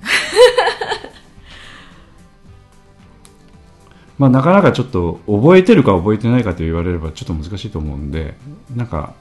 [4.18, 8.36] まあなかなかちょっと覚えてるか覚えてないかと言われればちょっと難しいと思うんで
[8.74, 9.14] なんか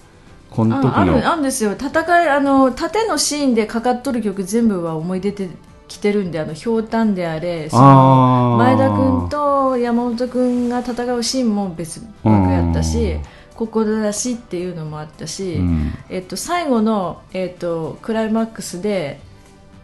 [0.49, 1.73] この時のあるんですよ。
[1.73, 5.49] 戦いあの縦のシーンでかかっとる曲全部は思い出て
[5.89, 13.21] きてるんであのひょうたんであれその前田君と山本君が戦うシーンも別枠やったしうん。
[13.67, 15.93] 志っていうのもあったし、うん。
[16.09, 19.19] えっと、最後の、えっと、クライマックスで、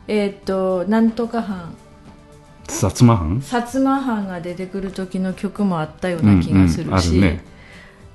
[0.08, 1.76] えっと、なんとか藩
[2.68, 7.44] 薩摩藩薩摩藩が出てくる時の曲もあったような気がするし、うんうんあるね。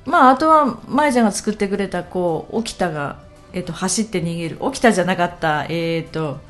[0.06, 3.20] まあ、あとは舞ちゃんが作ってくれたこう沖田が、
[3.52, 4.56] えっと、走って逃げる。
[4.60, 6.40] 沖田じゃなかった、えっと、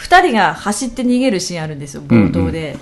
[0.00, 2.78] 2人が走って逃げるシーンあるんですよ冒頭で、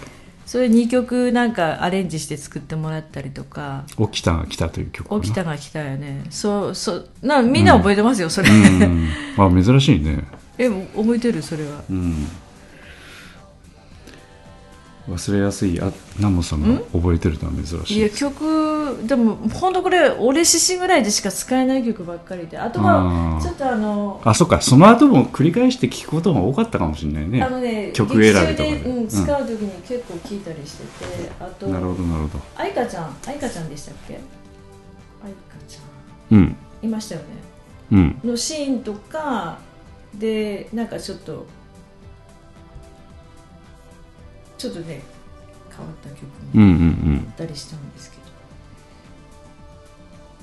[0.46, 3.84] それ2曲なんかアレンジして作ってもらったりとか。
[3.98, 5.18] 沖田が来たという曲かな。
[5.18, 6.24] 沖田が来たよね。
[6.30, 9.08] そうそうなみんな覚えてますよ、それ、うん。
[9.36, 10.24] あ珍しいね。
[10.56, 11.42] え覚えてる？
[11.42, 11.82] それは。
[11.90, 12.28] うん
[15.08, 17.98] 忘れやすいあ南本さんが覚えてるのは珍しい。
[17.98, 24.60] いや曲でも本当これ俺獅子ぐらいでしか使えない曲ばっかりであとはちょっとあのあそっか。
[24.60, 27.42] その後も繰り返して聞くことが多かったかもしれないね。
[27.42, 28.82] あのね曲選びとかで。
[28.82, 32.44] ううんん、使う時に結構聞いたりしてて、あとなるほどなるほど。
[32.56, 34.14] 愛花ちゃん愛花ちゃんでしたっけ？
[34.14, 35.80] 愛花ちゃ
[36.32, 36.56] うんん。
[36.82, 37.26] いましたよね。
[37.92, 38.20] うん。
[38.24, 39.58] のシーンとか
[40.14, 41.46] でなんかちょっと
[44.58, 45.00] ちょっとね
[45.70, 47.28] 変わった曲もうんうんうん。
[47.32, 48.22] ったりしたんですけど。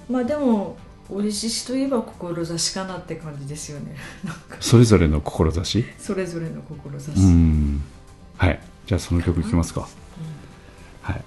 [0.10, 0.78] まあでも
[1.10, 3.96] 折獅子といえば志かなって感じですよね。
[4.60, 5.86] それぞれの志？
[6.00, 7.84] それぞれの志、うん。
[8.38, 8.60] はい。
[8.88, 9.88] じゃあその曲いきますか、
[11.02, 11.24] はい。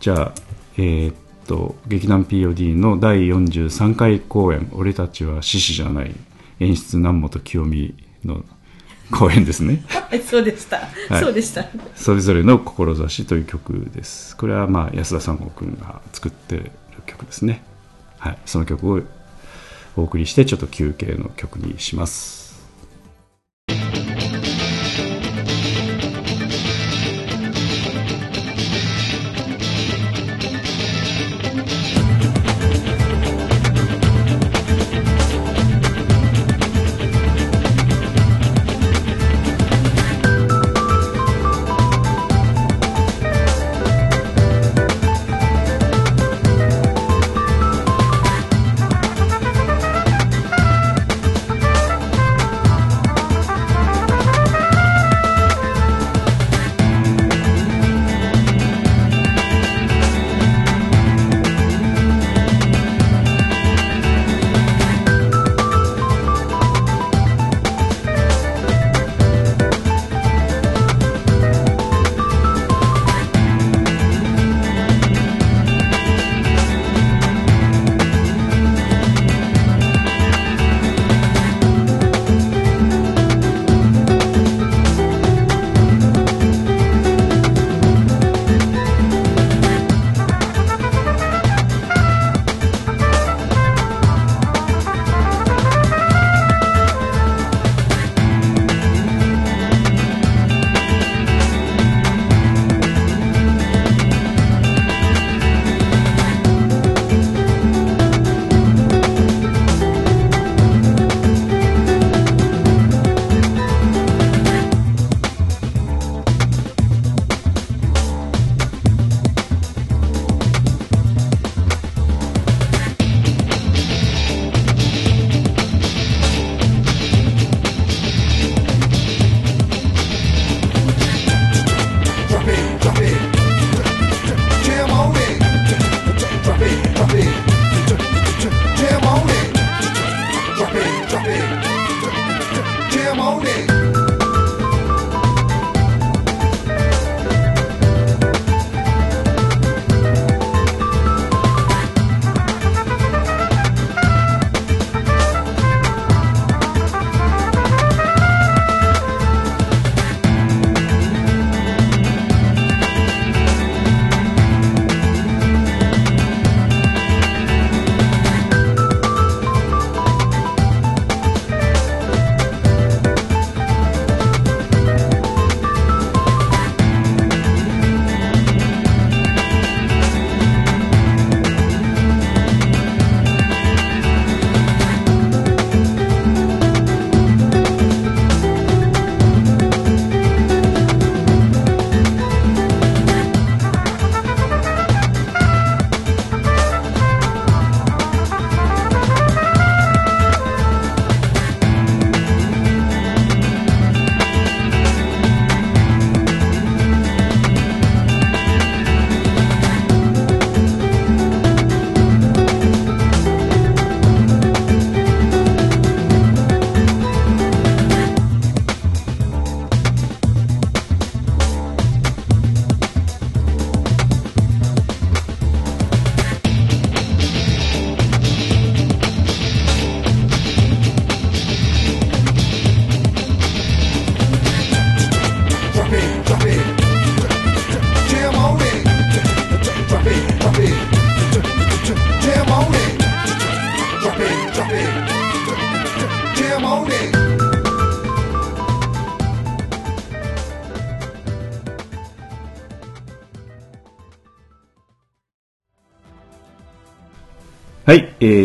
[0.00, 0.34] じゃあ
[0.76, 1.14] えーっ
[1.46, 6.14] と劇団 POD の第43回公演「俺たちは獅子じゃない」
[6.60, 8.44] 演出南本清美の
[9.10, 9.82] 公演ですね。
[9.88, 11.22] は いそうでした、はい。
[11.22, 11.64] そうでした。
[11.94, 14.36] それぞれの志という曲です。
[14.36, 16.70] これはまあ安田三郷君が作ってる
[17.06, 17.62] 曲ですね。
[18.18, 18.38] はい。
[18.44, 19.00] その曲を
[19.96, 22.47] お送りしてちょっと休憩の曲にします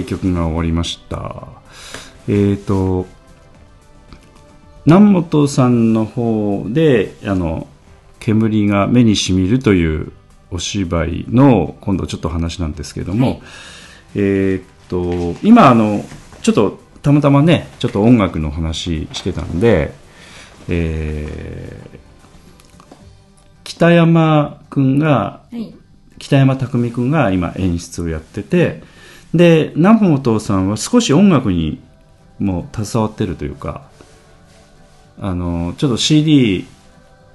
[0.03, 1.47] 曲が終わりました。
[2.27, 3.05] えーと、
[4.85, 7.67] 南本さんの方で、あの、
[8.19, 10.11] 煙が目にしみるという
[10.51, 13.41] お芝居の、今度ちょっと話なんですけれども、はい
[14.15, 16.03] えーと、今、あの、
[16.41, 19.93] ちょっとたまたまね、ちょっと音楽の話してたんで、
[20.69, 22.03] えー
[23.63, 25.73] 北山くんがはい
[26.19, 28.81] 北山匠君が今演出をやってて
[29.33, 31.81] で南本さんは少し音楽に
[32.39, 33.83] も携わってるというか
[35.19, 36.67] あのちょっと CD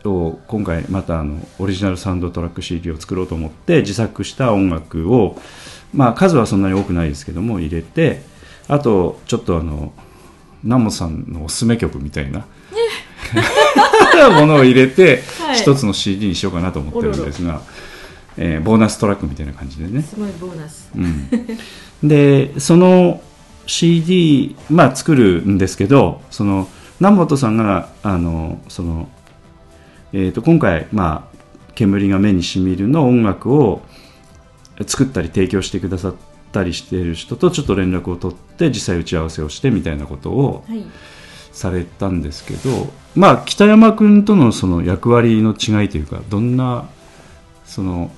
[0.05, 5.41] を今回またあのオリジナルサウンドトラック CD を作ろうと思って自作した音楽を、
[5.93, 8.23] まあ、数はそんなに多くないですけども入れて
[8.69, 9.93] あとちょっとあの
[10.63, 12.47] 南本さんのおすすめ曲みたいな
[14.41, 15.57] ものを入れて、はい。
[15.57, 17.61] 一つの CD にしようかなと思ってるんですが、
[18.37, 20.03] えーボーナストラックみたいな感じでね。
[20.03, 20.91] すごいボーナス。
[20.97, 21.29] うん、
[22.03, 23.21] でその
[23.67, 26.69] CD、まあ、作るんですけどその
[27.01, 29.09] 南本さんがあのその、
[30.13, 31.39] えー、と今回、まあ
[31.75, 33.83] 「煙が目にしみる」の音楽を
[34.87, 36.15] 作ったり提供してくださっ
[36.53, 40.85] たりしている人とちょっと連絡を取って実際打ち合わせをしてみたいなことをはい。
[41.59, 46.89] されたんですけど、まあ、北山君とのその役割の違いというかどんな
[47.65, 48.13] その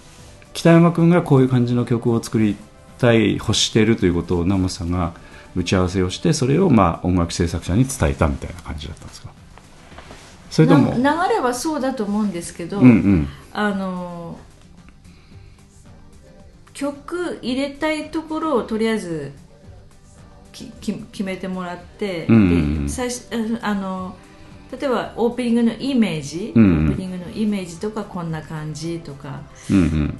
[0.53, 2.55] 北山君がこういう感じの曲を作り
[3.01, 5.14] たい欲しているということを南本さんが
[5.57, 9.30] 打ち合わせをしてそれをまあ音楽制作者に伝えたみたいな感じだったんですか？
[10.51, 13.28] それともな流れはそうだと思うんですけど、うんうん。
[13.53, 14.38] あの
[16.72, 19.32] 曲入れたいところをとりあえず
[20.53, 22.86] きき決めてもらって、うんうんうん。
[22.86, 23.28] で最初
[23.62, 24.16] あの
[24.72, 26.88] 例えばオープニングのイメージ、うんうん。
[26.88, 30.18] オープニングのイメージとかこんな感じとかうんうん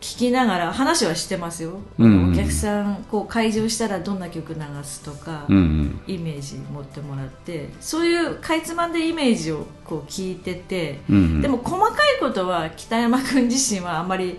[0.00, 2.32] 聞きながら話はしてますよ、うんうんうん。
[2.32, 6.00] お客さんこう会場したらどんな曲流すとか、うんうん。
[6.06, 11.42] イメージ持ってもらってそういうかいつまんでイメージをこう聞いてて、うんうん。
[11.42, 14.38] でも細かいことは北山君自身はあんまり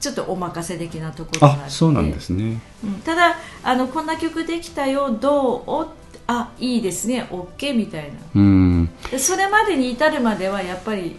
[0.00, 1.64] ちょっとお任せ的なところがあって。
[1.66, 2.60] あそうなんですね。
[2.84, 2.94] うん。
[3.00, 5.62] ただあのこんな曲できたよどう？
[5.66, 5.88] お
[6.28, 7.26] あいいですね。
[7.30, 8.18] OK みたいな。
[8.34, 8.90] うん。
[9.10, 11.16] でそれまでに至るまではやっぱり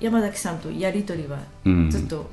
[0.00, 1.90] 山崎さんとやり取りはうん。
[1.90, 2.26] ずっと、うん、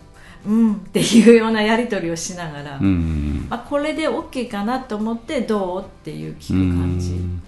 [0.44, 7.12] っていうようなやり取りをしながら、うんあ、これで OK かなと思ってどうっていう聞く感じ。
[7.12, 7.44] うん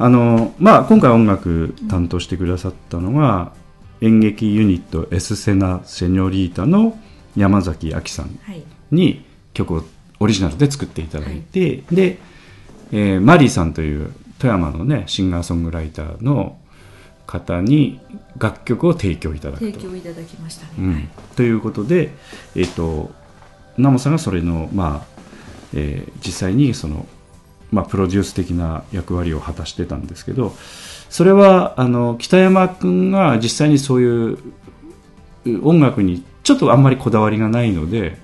[0.00, 3.52] あのまあ、今回音楽担当してくださったのが、
[4.00, 6.96] 演劇ユニットエスセナ・セニョリータの
[7.36, 8.62] 山崎亜紀さんはい。
[8.92, 9.24] に
[9.54, 9.82] 曲を
[10.20, 12.18] オリジナルで作っていただいて、で、
[12.92, 16.56] えーマリーさんという富山のねシンガーソングライターの
[17.26, 18.00] 方に
[18.38, 19.66] 楽曲を提供いただくと。
[19.66, 22.10] 提供いただきましたね、うん、ということで、
[22.54, 23.10] えっと
[23.76, 25.20] ナモさんがそれの、まあ
[25.74, 27.06] えー実際にその、
[27.70, 30.52] まあ、プロデュース的な役割を果たしてたんですけど
[31.10, 34.38] それはあの北山君が実際にそういう
[35.44, 38.18] う音楽にちょっとあんまりこだわりがないので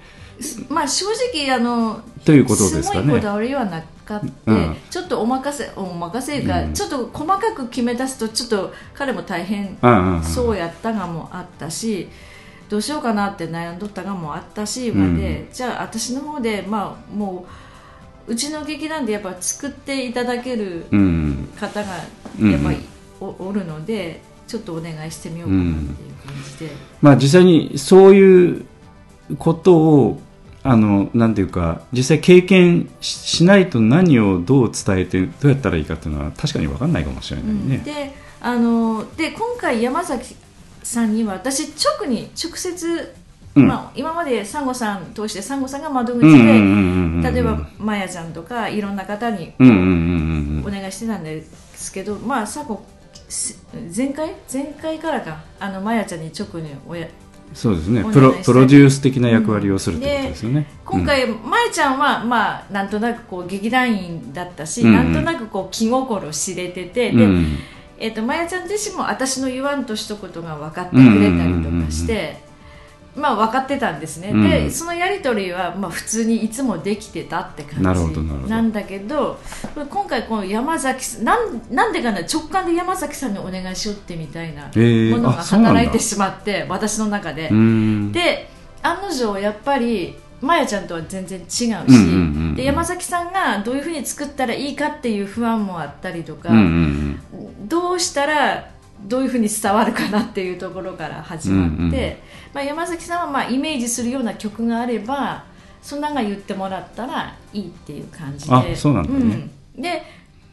[0.68, 3.20] まあ正直あのということですかごいこね。
[3.20, 4.76] だわりはなかって、うん。
[4.90, 6.72] ちょっとお任せお任せが、うん。
[6.74, 9.78] ちょっと細かく決め出すとちょっと彼も大変
[10.22, 12.08] そうやったがもあったし
[12.68, 15.14] どうしようかなって悩んどったがもあったしうん。
[15.14, 17.46] まで、じゃあ私の方でまあも
[18.28, 21.48] ううちの劇団でやっぱ作っていただけるうん。
[21.58, 21.88] 方が
[22.40, 22.52] うん。
[22.52, 22.76] やっぱり
[23.20, 25.88] お,、おるのでちょっとお願いしてみようかなっていう
[26.26, 28.66] 感じで、まあ、実際にそういう
[29.38, 30.20] ことを
[30.66, 37.82] あのなんていうか実際経験ししないと何をどう伝えてどうやったらいいかっていうのは確かに分かんないかもしれないね。
[37.84, 40.34] であので今回山崎
[40.82, 41.68] さんには私
[42.00, 43.14] 直に直接、
[43.54, 43.68] うん。
[43.68, 51.42] まあ、今までサンゴさん通してサンゴさんが窓口で、うんうんうんうんうん例えばマヤちゃんとかいろんな方にうんうんうんうんお願いしてたんで
[51.74, 52.82] すけど、まあサゴ
[53.28, 53.62] す
[53.94, 54.34] 前回？
[54.52, 55.44] 前回からか。
[55.60, 57.06] あのマヤちゃんに直におや
[57.54, 58.04] そうですね。
[58.12, 60.66] プロプロデュース的な役割をするってことですよね。
[60.84, 64.88] 今回、まやちゃんは、まあ、なんとなくこう劇団員だったし、うん。
[64.88, 67.20] うんなんとなくこう気心知れてて、でうん。
[67.20, 67.58] うん
[67.96, 72.42] えっとまやちゃん自身も私の言わんと一言が分かってくれたりとかして、
[73.16, 74.50] まあ分かってたんですね、うん。
[74.50, 79.38] でそのやり取りはまあ普通にいつもできてたって感じなんだけど
[79.88, 87.48] 今回この山崎さんなんなんでかな直感で山崎さんにお願いしようってみたいなえーものが働いてしまって、私の中で。
[87.50, 88.12] うん。
[88.12, 88.48] で
[88.82, 97.20] 案の定やっぱりまやちゃんとは全然違うし、うんうんうんうんで山崎さんがどういうふうに作ったらいいかっていう不安もあったりとか、うんうん
[97.66, 98.70] どうしたら
[99.06, 102.16] どういうふうに伝わるかなっていうところから始まって、うんうん
[102.54, 105.44] まあ、山崎さんはまあイメージするような曲があれば
[105.82, 108.54] そんなのが言ってもらったらいいっていう感じで。
[108.54, 109.50] あそうなんだね。
[109.76, 109.82] うん。
[109.82, 110.02] で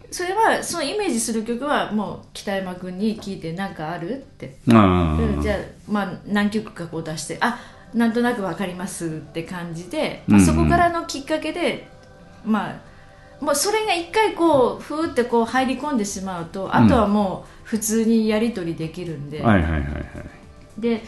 [0.10, 4.58] それはそのイメージする曲はもう北山君に聞いて何かあるって。
[4.68, 7.60] うんあうんじゃあ、まあ、何曲かこう出してあ
[7.93, 10.45] なんとなくわかりますって感じで、まあうんうん。
[10.47, 11.88] そこからのきっかけで、
[12.43, 12.82] まあ、
[13.45, 20.82] もうそれが一回こうふーってこう入り込んでしまうとあとはもう普通にやり取りできるんで,、あはいはいはいはい。
[20.82, 21.04] で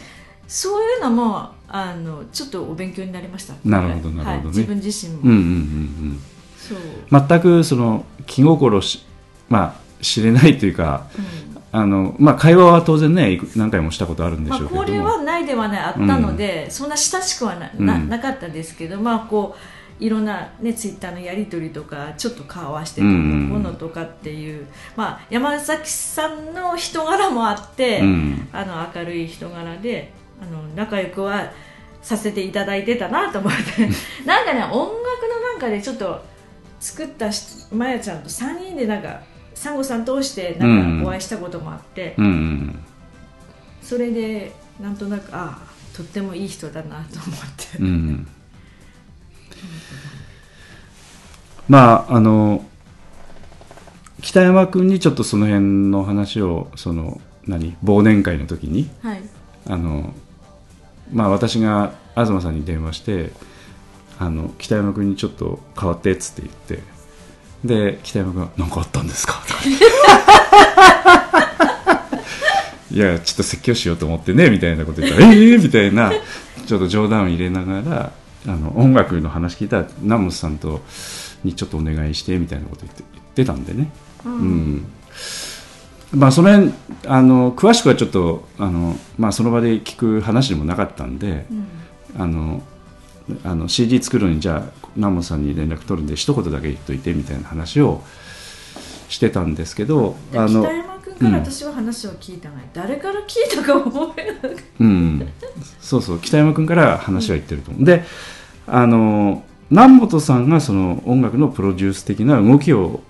[0.47, 3.53] そういうのもあのちょっとお勉強になりました。
[3.65, 4.43] なるほどなるほどね。
[4.43, 6.19] はい、自分自身も、うんうんうん
[6.57, 7.27] そう、うん。
[7.27, 9.05] 全くその気心し
[9.49, 11.53] まあ知れないというかうん。
[11.75, 14.81] あのまあ会話は当然ね何回もしたことあるんでまあ、しょうけど。
[14.81, 18.09] も、交流はないではないあったので、そんな親しくはなな,、うん。
[18.09, 19.55] なかったですけど、まあ、こ
[19.99, 28.47] ういろんな、ね、ツイッターのやり取りとかちょっと交わしてどうのこうのとかっていう、まあ、山崎さんの人柄もあって、うん。
[28.51, 30.13] あの明るい人柄で
[30.43, 31.51] あの仲良くは
[32.01, 33.89] させていただいてたなと思って。
[34.25, 36.23] なんかね音楽のなんかでちょっと
[36.79, 39.21] 作った人まやちゃんと3人でなんか
[39.55, 42.25] サンゴさん通してなんかお会いしたこともあって、うん。
[42.25, 42.79] うん
[43.81, 48.27] それでなんとなくああとってもいい人だなと思って、うんうん。
[51.67, 52.65] まああの
[54.21, 59.21] 北山君にちょっとその辺の話をその何忘年会の時にはい。
[59.67, 60.13] あの
[61.11, 63.31] まあ私が東さんに電話して
[64.19, 66.83] あの北山君にちょっと代わってっつって言って
[67.93, 69.59] で北山君が「何かあったんですか?」とか
[72.91, 76.11] いやちょっと説教しようと思ってねみたいなこと言ったら「ええー!」みたいな
[76.65, 78.11] ちょっと冗談を入れながら
[78.45, 80.81] あの音楽の話聞いたら南本さんと
[81.43, 83.89] にちょっとお願いしてみたいなこと言って言ってたんでね。
[84.25, 84.85] うん
[86.15, 86.73] まあ、その辺
[87.07, 91.45] あの詳しくはちょっとあの、まあ、その場で聞く話でもなかったんで、
[92.17, 92.61] あの
[93.43, 98.03] あの CD 作るのにじゃあ南本さんに連絡取るんで一言だけ言っといてみたいな話を
[99.09, 105.29] してたんですけどであの北、山君から私は話を聞いたが、誰から聞いたか覚えなくてうん、
[105.79, 106.19] そうそう。
[106.19, 108.03] 北山君から話は言ってると思う、で
[108.67, 113.01] あの南本さんがその音楽のプロデュース的な動きを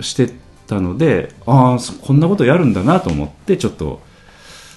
[0.00, 0.32] して
[0.68, 4.00] たのでああそこんなことやるんだなと思ってちょっと、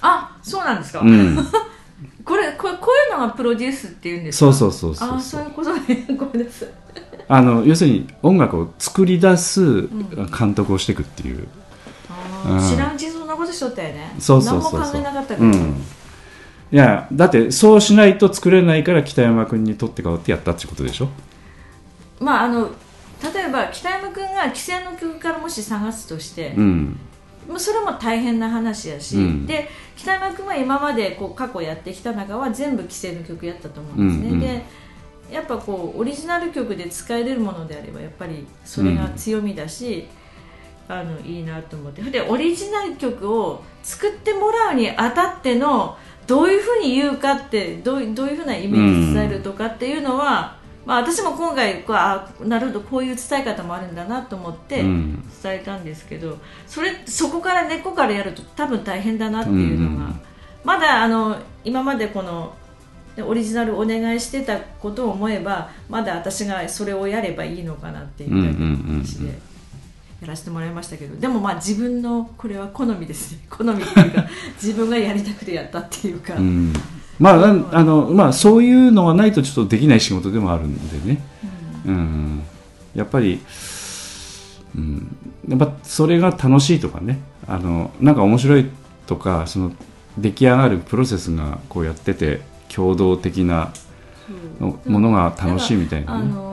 [0.00, 1.36] あそうなんですか、うん、
[2.24, 4.52] これこれこういうのがプロデュースっていうんですか？
[4.52, 6.06] そうそうそうそうあそういうことね。
[6.18, 6.68] ごめんなさい。
[7.28, 9.88] あの要するに音楽を作り出す
[10.36, 11.46] 監督をしていくっていう、
[12.46, 12.56] うん。
[12.56, 14.14] あー知らんうちにそんなことしとったよね。
[14.18, 14.80] そうそうそうそう。
[14.80, 21.08] 何も考えなかったけど、うん、いやだってそうしないと作れないから北山君に取って代わってやったってことでしょ？
[22.20, 22.70] まああの
[23.22, 26.98] 例えば北山君が既成の曲からもし探すとして、うん。
[27.48, 29.46] もうそれも大変な話やし、うん。
[29.46, 34.82] で北山君は今までこう過去やってきた中は全部既成の曲やったと思うんですね、うんうんで
[35.32, 40.06] やっぱこうオリジナル曲で使えれるものであればやっぱりそれが強みだし、
[40.88, 42.02] あのいいなと思って。
[42.02, 45.96] でオリジナル曲を作ってもらうにあたっての
[46.26, 55.22] どういうふうに言うかってどういどういうふうなイメージ伝えるとかっていうのは、まあ、私も今回こうあなるほどこういう伝え方もあるんだなと思ってうん。
[55.42, 60.20] 伝えたんですけど、それそこから根っこからやると多分大変だなっていうのが、うんうん。
[60.62, 62.54] まだあの今までこの
[63.16, 69.36] でオリジナルお願いしてたことを思えばまだ私がそれをやればいいのかなっていうだけの話でうんうんうん。
[69.36, 69.42] うん
[70.22, 73.40] やらせてもらいましたけどでもまあ自分のこれは好みですね。
[73.50, 74.24] 好みっていうか
[74.54, 76.72] 自分がやりたくてやったっていうか、うん
[77.18, 81.22] まああのまあ、そういうのがないとちょっとできない仕事でもあるんでね、
[81.86, 82.42] うん、
[82.94, 83.40] やっぱり、
[84.76, 85.16] うん、
[85.48, 87.20] やっぱそれが楽しいとかね。
[87.46, 88.70] あのなんか面白い
[89.06, 89.72] とかその
[90.16, 93.72] 出来上がるプロセスがこうやってて共同的な
[94.60, 96.51] のものが楽しいみたいなね。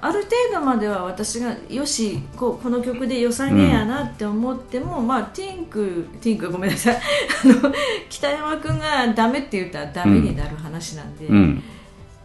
[0.00, 6.96] ある程度までは私がよしこうこの曲で良さげやなって思っても、まあティンクティンクごめんなさい。
[7.44, 7.74] あの
[8.08, 11.62] 北山君がダメって言ったらダメになる話なんで、うん。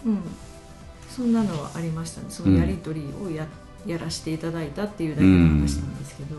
[0.05, 0.19] うん。
[1.09, 2.27] そんなのはありましたね。
[2.29, 3.47] そのやり取りをや,、
[3.87, 6.35] やらせていただいたっていうだけの話なんですけど、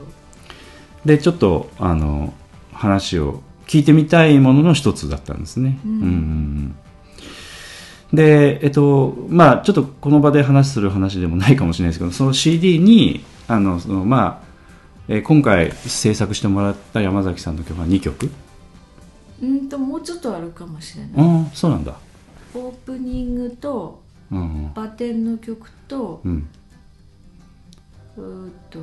[1.05, 2.33] でちょっとあの
[2.73, 5.81] 話を聞いてみたいものの一つだったんですね。
[5.85, 5.91] うん。
[5.91, 6.77] うんうんうん
[8.15, 14.45] でえっとまあちょっとこの場で話する話でもないかもしれないですけどその CD にあのそのまあ
[15.09, 18.31] えー今回制作してもらった山崎さんの曲は2曲。
[19.43, 21.95] うんともうちょっとあるかもしれない、うんそうなんだ。
[22.55, 24.01] オープニングと
[24.31, 26.49] うんバテンの曲とうん。
[28.17, 28.79] うーっと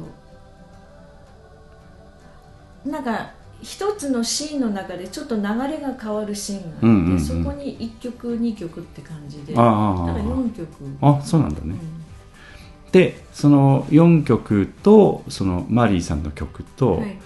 [2.89, 7.19] なんか一つのシーンの中でちょっと流れが変わるシーンがあって、うんうんうん。
[7.19, 10.67] そこに1曲2曲って感じでだから4曲。
[11.01, 11.67] あそうなんだね。
[11.67, 11.77] うん。
[12.91, 17.17] でその4曲とそのマリーさんの曲と、はい。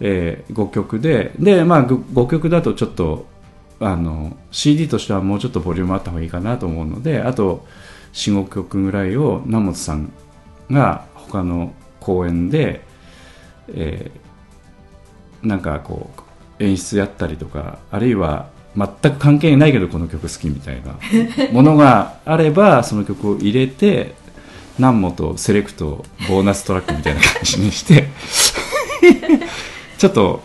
[0.00, 3.26] え5曲でで、まあ、5曲だとちょっと
[3.80, 7.66] あの CD としてはもうちょっとボリュームあった方がいいかなと思うのであと
[8.12, 10.12] 45曲ぐらいを南本さん
[10.70, 12.82] が他の公演で、
[13.68, 14.27] えー
[15.42, 16.10] なんかこ
[16.58, 20.94] う演出やったりとかあるいは全く関係ないけどこの曲好きみたいな
[21.52, 24.14] ものがあればその曲を入れて
[24.78, 28.08] 南本セレクトボーナストラックみたいな感じにして
[29.98, 30.42] ちょっと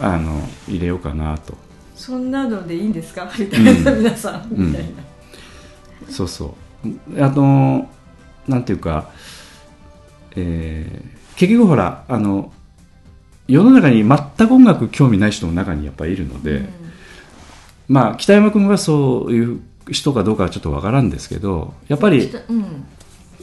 [0.00, 1.56] あの入れようかなと。
[1.94, 3.30] そんなのでいいんですか？
[3.38, 3.98] みたいな、うん。
[4.00, 4.46] 皆さん。
[4.50, 4.88] みたいな、
[6.10, 6.54] そうそ
[7.16, 7.22] う。
[7.24, 7.88] あの
[8.46, 9.08] なんていうか、
[10.34, 12.50] えー結局ほらあの
[13.48, 16.68] 世の中に全く音楽興味ない人の中にやっぱりいるので、
[17.88, 22.86] まあ北山君がそういう人かどうかはちょっとわからんですけどやっぱりうん。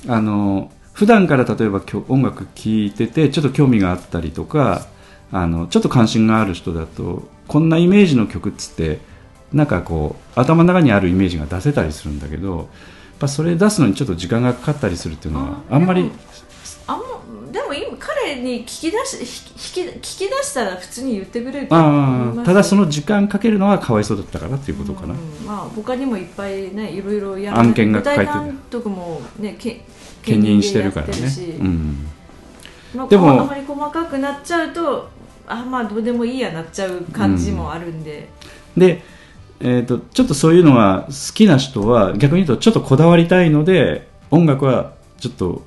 [0.07, 4.87] あの普段から例えば音楽聴いててちょっと興味があったりとか
[5.31, 8.99] あのちょっと関心がある人だとこんなイメージの曲っつって
[9.51, 12.67] なんかこう頭の中にあるイメージが出せたりするんだけどやっ
[13.19, 16.11] ぱそれ出すのにちょっと時間がかかったりするっていうのはああんまり
[16.87, 19.19] あんまでも今彼に聞き出し
[19.79, 29.81] 引き聞き出したら普通に言ってくれるただその時間かけるのはかわいそうだったからっていうことかな、うんまあ他にもいっぱいねいろいろやる案件が書いてる監督もねけ
[30.21, 31.13] 兼任してるからね。
[31.59, 32.07] うん、
[32.95, 35.09] まあ、でもあまり細かくなっちゃうと
[35.47, 38.29] あまあどうでもいいやなっちゃう感じもあるんで、
[38.77, 39.03] で、
[39.59, 45.63] えー、とちょっとそういうのが好きな人は逆に言うとちょっとこだわりたいので音楽はちょっと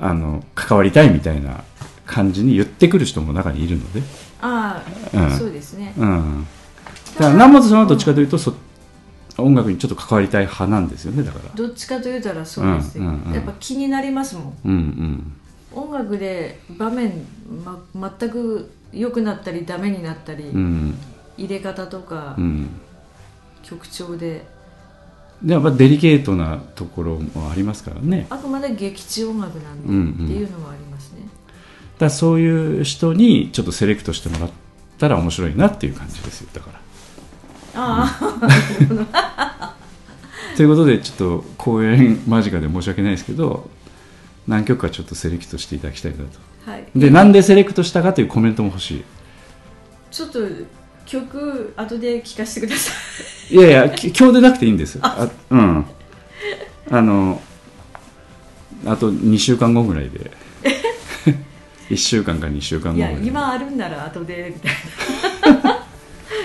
[0.00, 1.64] あの関わりたいみたいな
[2.06, 4.02] 感じに言ってくる人も中にいるので、
[4.40, 4.82] あ
[5.14, 5.30] あ、うん。
[5.38, 5.94] そうですね。
[5.96, 6.46] うん、
[7.14, 8.54] だから南本さんはどっちかというと、そ
[9.38, 11.54] 音楽にちょっと関わりたい派なんですよねだから。
[11.54, 13.34] どっちかというたらそうですね、うんうんうん。
[13.34, 14.58] やっぱ気になりますもん。
[14.64, 15.32] うんうん。
[15.72, 17.12] 音楽で場面、
[17.64, 20.94] ま、全く良くなったりダメになったり、うん。
[21.36, 22.68] 入れ方とか、うん。
[23.62, 24.44] 曲調でで
[25.44, 28.26] やっぱデリケートなところもありますからね。
[28.30, 31.20] あくまで劇中音楽なんで、うんうんっていうのもありますね。
[31.22, 34.50] だからそういう人にちょっとセレクトしてもらっ
[34.98, 36.48] たら面白いなっていう感じですよ。
[36.52, 36.80] だから。
[37.76, 39.74] あ
[40.56, 43.68] ということでちょっと公演間近で申し訳ないですけど
[44.46, 46.24] 何曲かちょっとセレクトしていただきたいなと。
[46.66, 46.86] あはい。
[46.94, 49.04] でなんでセレクトしたかというコメントも欲しい。
[50.10, 50.38] ちょっと
[51.06, 52.92] 曲後で聴かせてくださ
[53.50, 53.54] い。
[53.54, 54.98] いやいやき今日でなくていいんです。
[55.02, 55.28] あ。
[55.50, 55.86] うん。
[56.90, 57.40] あの
[58.86, 60.30] あと2週間後ぐらいで。
[61.90, 63.28] 1週間か2週間後いやぐらいで。
[63.28, 64.72] 今あるんなら後でみたい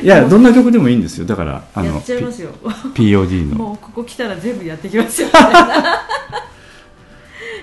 [0.04, 1.26] いやどんな曲でもいいんですよ。
[1.26, 2.52] だからあのなやっちゃいますよ。
[2.94, 3.56] P- POD の。
[3.56, 5.28] もうここ来たら全部やってきますよ。
[5.28, 6.06] みたいな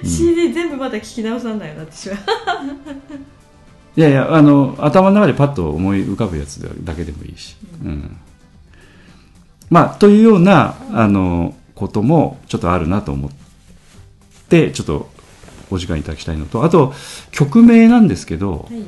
[0.04, 2.16] CD 全部また聞き直さんだよな私は
[3.96, 8.16] いやいやあの頭の中でパッと思い浮かぶやつだけでもいいし、うん。
[9.70, 13.30] まあというようなあのこともちょっとあるなと思っ
[14.48, 15.08] てちょっと
[15.70, 16.62] お時間いただきたいのと。
[16.62, 16.92] あと
[17.30, 18.82] 曲名なんですけどはい。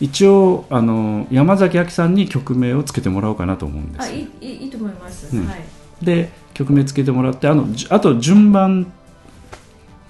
[0.00, 4.02] 一応あの山崎亜紀さんに曲名をつけてもらおうかなと思うんです。
[4.04, 5.46] あいいいいと思います、うん。
[5.46, 5.60] はい。
[6.02, 8.92] で曲名つけてもらってあのじあと順番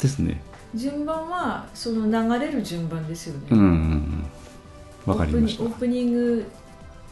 [0.00, 0.42] ですね
[0.74, 5.12] 順番はその流れる順番ですよね、うんうんうん。
[5.12, 5.64] わかりました。
[5.64, 6.46] オープニング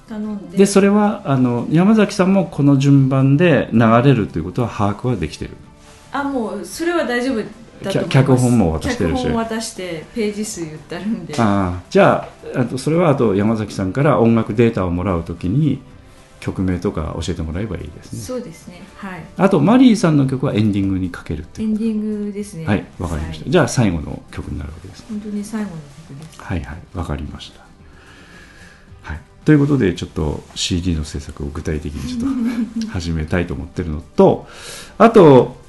[0.09, 0.59] 頼んで。
[0.59, 5.51] でそれはあの山崎さんもこの順番で流れるということは把握はできてる？
[6.13, 7.51] あもうそれは大丈夫だと
[7.91, 8.09] 思います。
[8.09, 9.23] 脚本も渡してるし。
[9.23, 11.35] 脚本渡してページ数言ってあるんで。
[11.39, 15.81] ああじゃああとそれはあと山崎さんから音楽データをもらうときに
[16.41, 18.21] 曲名とか教えてもらえばいいですね。
[18.21, 18.83] そうですね。
[18.97, 19.25] はい。
[19.37, 22.67] あとマリーさんの曲はエンディングにかけるっていうエンディングですね。
[22.67, 23.51] はいわかりました、はい。
[23.53, 25.05] じゃあ最後の曲になるわけです。
[25.09, 25.77] 本当に最後の
[26.09, 26.43] 曲です。
[26.43, 26.79] はいはい。
[26.95, 27.61] わかりました。
[29.03, 29.21] はい。
[29.45, 34.49] ということでちょっと CD の制作を具体的にちょっと始めたいと思ってるのと
[34.99, 35.61] あと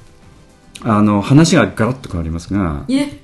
[0.82, 3.20] あの話がガラッと変わりますがいえ。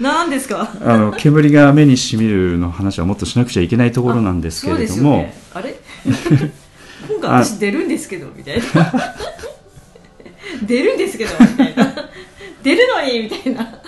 [0.00, 0.72] 何ですか？
[0.84, 5.34] あの煙が目にしみるの話はもっとしなくちゃいけないところなんですけれども、ね。
[5.54, 5.78] あれ？
[7.08, 8.64] 今回私出るんですけどみたいな。
[10.62, 11.94] 出るんですけどみたいな。
[12.62, 13.78] 出るのにみたいな。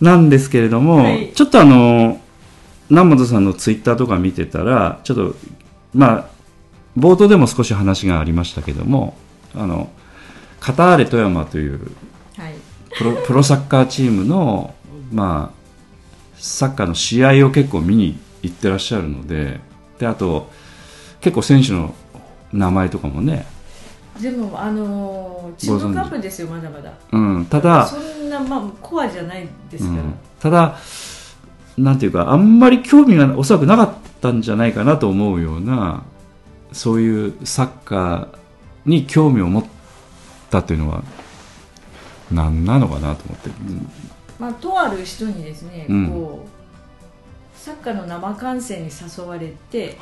[0.00, 1.32] なんですけれども、はい。
[1.34, 2.20] ちょっとあの
[2.90, 5.36] 南本さんのツイッターとか見てたらちょっと
[5.94, 6.26] まあ
[6.96, 9.16] 冒頭でも少し話がありましたけども
[9.54, 9.90] あの
[10.60, 11.90] カターレ富山という
[12.36, 12.54] はい。
[12.96, 14.74] プロプロサッカーチームの、
[15.12, 15.58] まあ、
[16.36, 19.60] サッカーの試合を結構見に行ってらっしゃるので
[19.98, 20.50] であと
[21.28, 21.94] 結構選手の
[22.54, 23.44] 名前とかもね、
[24.18, 26.94] でもあのーチームカップですよまだまだ。
[27.12, 30.78] うん、ただそんなまあコアじゃないですから、うんただ
[31.76, 36.02] なんていうかあんまり興味がおそらくなかったんじゃないかなと思うような
[36.72, 38.38] そういうサッカー
[38.86, 39.64] に興味を持っ
[40.50, 41.04] たというのは
[42.32, 43.90] 何なのかなと思って、うん
[44.38, 46.10] まあ、とある人にですね、うん。
[46.10, 46.57] こう
[47.58, 49.98] サッカーの生観戦に誘われて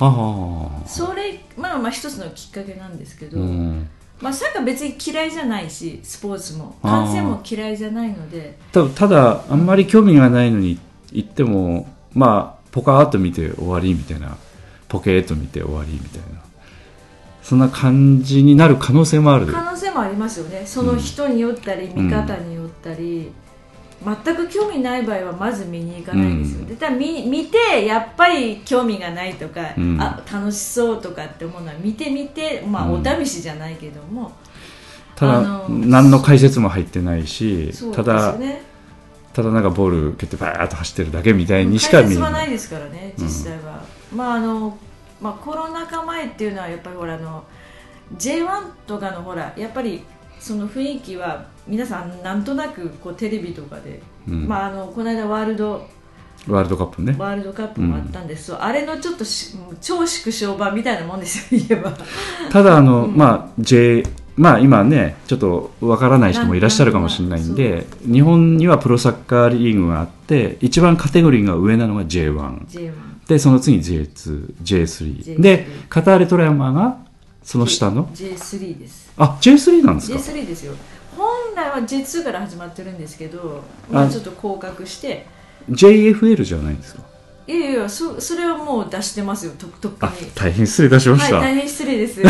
[0.86, 3.88] それまあまあ一つのきっかけなんですけど、うん。
[4.20, 6.76] まあ、サッカー別に嫌いじゃないしスポーツも。
[6.82, 8.58] 観戦も嫌いじゃないので。
[8.72, 10.78] たただあんまり興味がないのに
[11.12, 14.36] 行ってもまあポカーっと見て終わりみたいな。
[14.88, 16.46] ポケーっと見て終わりみたいな。
[17.42, 19.46] そんな感じになる可能性もある。
[19.46, 20.64] 可能性もありますよね。
[20.66, 23.30] その人によったり、見方によったり、
[24.04, 26.66] 全く興味ない場合はまず見に行かないですよ、うん。
[26.66, 30.00] でただ見見てやっぱり興味がないとか、うん。
[30.00, 33.00] あ楽しそうとかって思うのは見てみて、まあ、うん。
[33.00, 34.32] お試しじゃないけども、
[35.14, 38.34] ただあの何の解説も入ってないし、そうですただ
[39.32, 44.78] ただなんかボール蹴ってバーッと走ってるだけみたいにしか見えな解説はないいですからね実際は、まああの
[45.20, 47.44] まあ、コロナ禍前っていうのはやっぱりほらあの
[48.16, 50.04] J1 とかのほらやっぱり
[50.38, 54.46] その雰囲気は皆さんなんとなくこうテレビとかで、うん。
[54.46, 55.88] まあ、あのこの間ワールド
[56.48, 57.16] ワールドカップね。
[57.18, 61.92] ワールドカップもあったんです、あれのちょっとし超縮小版みたいなもんですよ言えば。
[62.50, 64.04] ただあの、まあ J
[64.36, 72.92] まあ今ねちょっとわからない人もいらっしゃるかもしれないんで日本にはプロサッカーリーグがあって一番カテゴリーが上なのが J1 J1
[73.26, 76.98] でその次 J2、J3 J3 でカターレトラヤマが
[77.42, 79.10] その下の？J3 です。
[79.16, 80.74] あ J3 なんですか？J3 ですよ
[81.16, 85.26] 本来は J2 から始まってるんですけど、まあ、あちょっと降格して。
[85.70, 87.02] JFL じゃないんですか？
[87.48, 92.22] いやいやそそれはもう出してますよととっくあに大変失礼いたしました、はい大変失礼です。
[92.22, 92.28] 大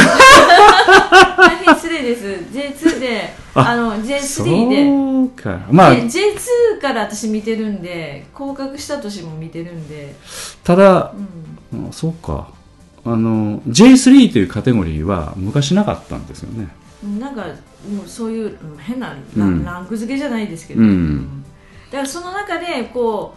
[1.57, 2.25] 変失礼です。
[2.53, 4.85] J2 でああの J3 で。
[4.85, 5.67] そうか。
[5.71, 10.15] まあで J2 から私見てるんで降格した年も見てるんで、
[10.63, 11.15] ただ
[11.73, 12.55] うん、あそうか。
[13.05, 16.69] あの J3 というカテゴリーは昔なかったんですよね
[17.07, 17.47] なんか
[17.89, 21.45] もうそういううん変なラ,、ンク付けじゃないですけど、うん。
[21.91, 23.35] だからその中でこ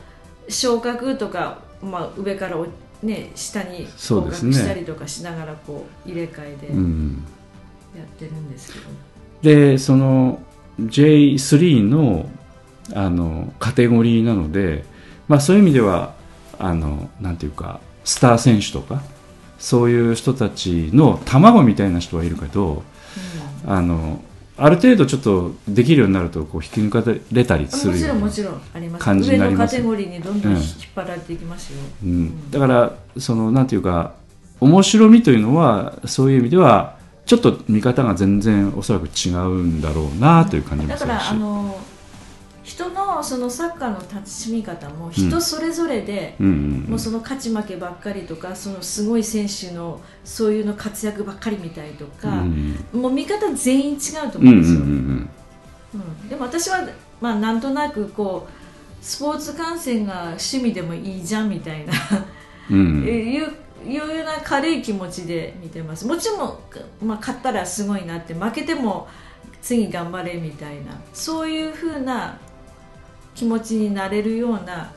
[0.48, 2.68] う昇格とか、まあ、上からお、
[3.04, 7.24] ね、下に降格したりとかしながらこう入れ替えでうん。
[7.98, 8.86] やってるんですけど、
[9.42, 10.42] でその
[10.80, 12.30] J3 の
[12.94, 14.84] あのカテゴリーなので、
[15.28, 16.16] まあ、そういう意味では
[16.58, 19.04] あのなんていうかスター選手とか
[19.60, 22.84] そういう人たちの卵みたいな人はいるけど
[23.66, 24.22] あの
[24.58, 29.06] ある程度ちょっとできるようになるとこう引き抜かれたりすもるようなちろんもちろんあります。
[29.06, 29.78] 感じになります。
[29.78, 34.16] 上のカテゴリーにどんどんうん引っ張られていきますよ、うん、だからそのなんていうか
[34.60, 41.80] 面白みというのはそういう意味ではちょっと見方が全然おそらく違うんだろうなという感じもだからするしあの
[42.80, 56.88] 人のそのサッカーの立ち見方も人それぞれで、もうその勝ち負けばっかりとかそのすごい選手のそういうの活躍ばっかり見たりとか、うんもう見方全員違うと思うんですよ、んうんでも私は、
[57.20, 61.94] まあ、なんとなくこうスポーツ観戦が趣味でもいいじゃんみたいな、
[62.72, 63.54] うんいう
[63.86, 66.38] いうような軽い気持ちで見てますもちろん、
[67.08, 69.08] まあ、勝ったらすごいなって負けても
[69.62, 72.38] 次頑張れみたいなそういうふうな
[73.40, 74.92] 気持ちになれるような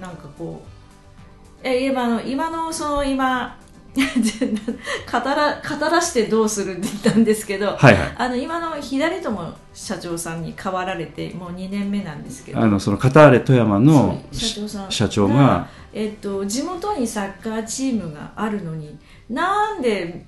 [0.00, 3.58] なんかこうえ今の今のその今
[3.94, 8.14] 語ら語らしてどうするって言ったんですけど、はいはい。
[8.16, 12.58] あの今の左友社長さんに変わられてもう2年目なんですけど。
[12.58, 14.90] あのそのカターレ富山の社長さん。
[14.90, 20.26] 社長がえっと、地元にサッカーチームがあるのになんで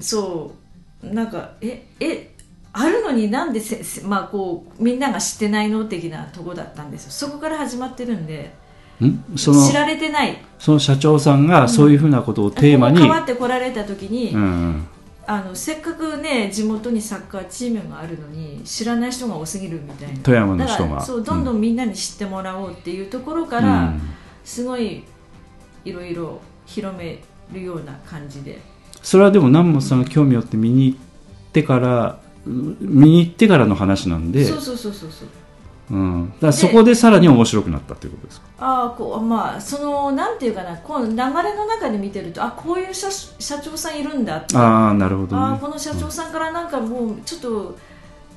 [0.00, 0.54] そ
[1.02, 2.31] うなんかええ
[2.74, 7.10] あるのになんでせ、せまあ、こうみんなが知ってないの的なとこだったんですよ。
[7.10, 8.54] そこから始まってるんで
[9.02, 9.36] ん？
[9.36, 10.38] その知られてない。
[10.58, 14.40] その社長さんがそういうふうなことをテーマに、ここ変わってこられた時に、うん。
[14.40, 14.86] うん
[15.24, 20.18] あのせっかくね地元にサッカーチームがあるのに知らない人が多すぎるみたいな。
[20.18, 21.00] 富山の人が。
[21.00, 24.00] そうどんどんみんなに知ってもらおうっていうところかうら、ん。
[24.44, 25.04] すごい
[25.84, 27.20] いろいろ広め
[27.52, 28.60] るような感じで。
[29.00, 30.98] それはでも南本さんが興味を持って見に行っ
[31.52, 35.28] てからうん見に行ってからの話なんでそうそうそうそうそう。
[35.90, 38.46] うん、だからそこでさらに面白くなったということですか？
[38.58, 45.42] ああこうまあそのなんていうかなこの流れの中で見てるとあこういう社社長さんいるんだってああなるほどね。
[45.42, 47.78] あーこの社長さんからなんかもうちょっと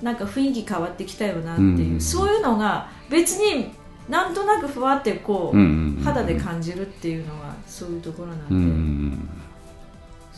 [0.01, 3.71] なんか雰囲気変わってきたよなっていう、うんそういうのが別に
[4.09, 9.29] なんとなくふわってこう、うんうんうん肌で感じるっていうのがそういうところなんで、うんうん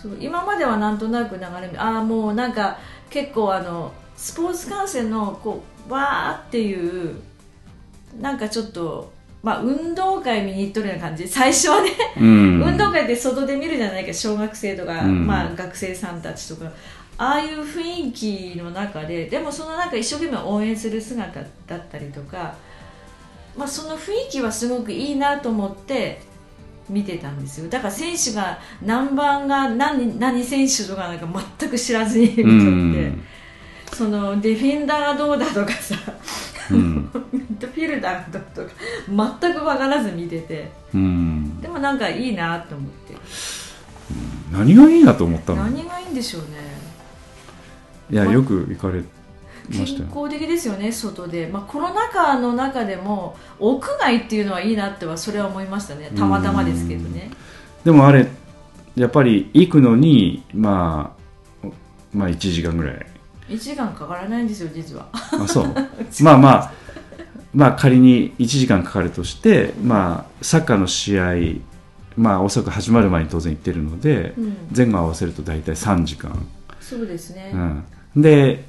[0.10, 2.78] そう今まではなんとなく流れああもうなんか
[3.10, 7.16] 結構あのスポーツ観戦のこうわーっていう
[8.20, 9.12] なんかちょっと
[9.44, 11.28] まあ運動会見に行っとるような感じ。
[11.28, 12.62] 最初はね、うん。
[12.62, 15.28] 運動会って外で見るじゃないか小学生とか、うん。
[15.28, 16.72] まあ、学生さんたちとか。
[17.20, 22.56] ああいう雰囲気の中ででもその中一生懸命応援する姿だったりとか、
[23.56, 26.22] まあ、その雰囲気はすごくいいなと思って
[26.90, 27.70] 見てたんですよ。
[27.70, 31.28] だから選手が何番が何何選手とかなんか
[31.60, 33.24] 全く知らずに見とって、うん
[33.94, 35.96] そのディフェンダーがどうだとかさ
[36.72, 37.10] うん。
[37.32, 40.70] ミッドフィルダーがどうとか全く分からず見てて。
[40.94, 41.62] うん。
[41.62, 43.16] でもなんかいいなと思って。
[44.52, 45.64] 何がいいなと思ったの？
[45.64, 46.48] 何がいいんでしょうね。
[48.10, 49.02] いやまよく行かれ
[49.72, 56.12] 健康的ですよね外で、まあ、コロナ禍の中でも屋外っていうのはいいなってはそれは思いましたね。
[56.16, 57.32] たまたまですけどね。
[57.84, 58.28] でもあれ
[58.96, 61.16] やっぱり行くのにま
[61.64, 61.68] あ
[62.14, 63.06] まあ1時間ぐらい。
[63.50, 65.08] 1時間かからないんですよ実は。
[65.14, 65.74] あそう。
[66.22, 66.72] まあまあ
[67.54, 71.62] まあ仮に1時間かかるとしてまあサッカーの試合
[72.16, 74.58] まあおそらく始まる前に当然行ってるので、うん。
[74.76, 76.48] 前後合わせると大体3時間、
[76.88, 78.64] そうですね、うん、で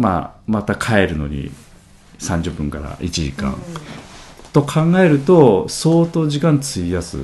[0.00, 1.50] まあまた帰るのに
[2.18, 3.54] 30分から1時間、
[4.54, 7.20] と考えると相当時間費やす、う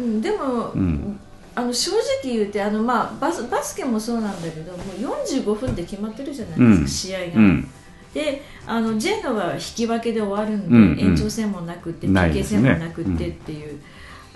[0.00, 1.18] んうんでも、うん。
[1.54, 1.90] あの正
[2.22, 6.86] 直言ってあの、まあ、バスバスケもそうなんだけどもう45分って決まってるじゃないですか、うん。
[6.86, 7.36] 試合が。
[7.36, 7.68] うん、
[8.14, 11.12] であのジェンガは引き分けで終わるんで、うんうん。
[11.14, 13.80] 延長戦もなくって PK 戦もなくってっていう、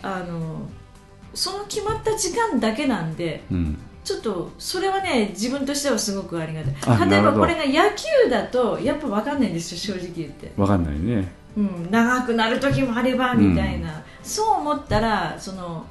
[0.03, 0.67] あの
[1.35, 11.33] その決まった時間だけなんでうんちょっとそれはね自分としてはすごくありがあたい例えばこれが野球だとやっぱ分かんないんですよ正直言って、わかんないね。
[11.57, 15.85] うん、長くなる時もあればみたいな、そう思ったらその、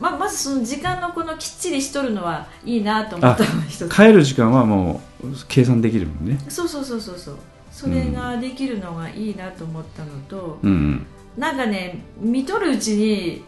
[0.00, 3.88] ままずその時間のこのきっちりしとるのはいいなと思ったのつ。
[3.88, 6.38] 帰る時間はもう計算できるもんね。
[6.48, 7.36] そうそうそうそうそう。
[7.70, 11.06] それができるのがいいなと思ったのと、うん。
[11.36, 13.44] なんかね見とるうちに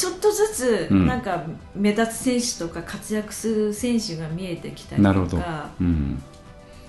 [0.00, 1.06] ちょっとずつうん。
[1.06, 1.44] なんか
[1.74, 5.68] 目立つ選手とか活躍する選手が見えてきたりとか。
[5.78, 6.22] うん。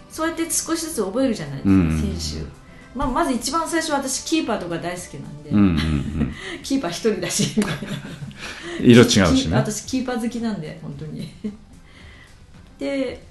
[0.09, 2.17] そうやって少しずつ覚えるじゃないですか、うん。
[2.17, 6.33] 選手、まあ、まず一番最初私キーパーとか大好きなんで、うんうんうん。
[6.63, 7.53] キーパー一人だし。
[7.57, 7.79] みたいな
[8.79, 9.55] 色違うしね。
[9.57, 11.29] 私キーパー好きなんで本当に。
[12.79, 13.21] で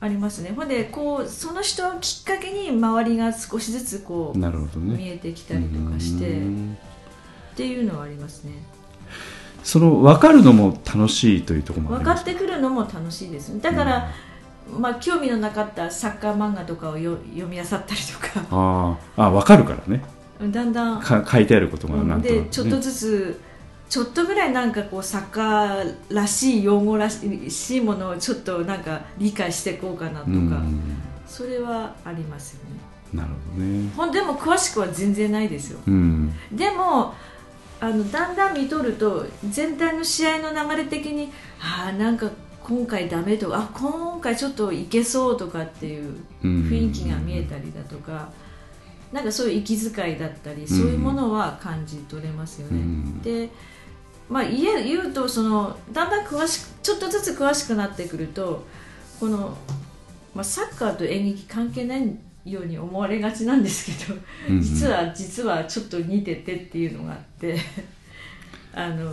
[0.00, 0.52] ありますね。
[0.54, 4.98] ほんでこうその人をきっかけに周りが少しずつこうなるほどね。
[4.98, 6.28] 見えてきたりとかして。
[6.28, 6.76] っうん
[7.56, 8.52] ていうのはありますね。
[9.64, 13.60] その分かるのも楽しいというところもあ分かってくるのも楽しいです。
[13.60, 14.10] だから、
[14.78, 18.46] まあ、興味のなかったサッカー漫画とかをよ読み漁ったりとか。
[18.50, 19.22] あー。
[19.24, 20.04] あ分かるからね。
[20.52, 21.00] だんだん。
[21.00, 23.40] か書いてあることがなんとね、でちょっとずつ
[23.88, 30.80] ちょっとぐらいなんかこうサッカーらしい用語らしいものをちょっとなんか理解していこうかなとか、うん。
[31.26, 32.96] それはありますよね。
[33.14, 33.30] なる
[33.96, 34.12] ほどね。
[34.12, 35.80] でも詳しくは全然ないですよ。
[35.86, 36.32] うん。
[36.52, 37.14] でも
[37.80, 42.30] あのだんだん見とると全体の試合の流れ的にああなんか
[42.62, 48.30] 今回ダメとかあ今回ちょっといけそうとかっていう雰囲気が見えたりだとか、
[49.12, 52.78] なんかそういう息遣いだったりそういうものは感じ取れますよね。
[52.78, 53.22] うん。
[53.22, 53.50] で
[54.28, 58.66] まあ、言え言うとそのだんだん詳しくちょっとずつ詳しくなってくると
[59.20, 59.56] この、
[60.34, 62.16] まあ、サッカーと演劇関係ない
[62.46, 64.18] ように思われがちなんですけど、
[64.48, 64.62] うんうん。
[64.62, 67.56] 実は実はちょっと似ててっていうのがあって
[68.72, 69.12] あの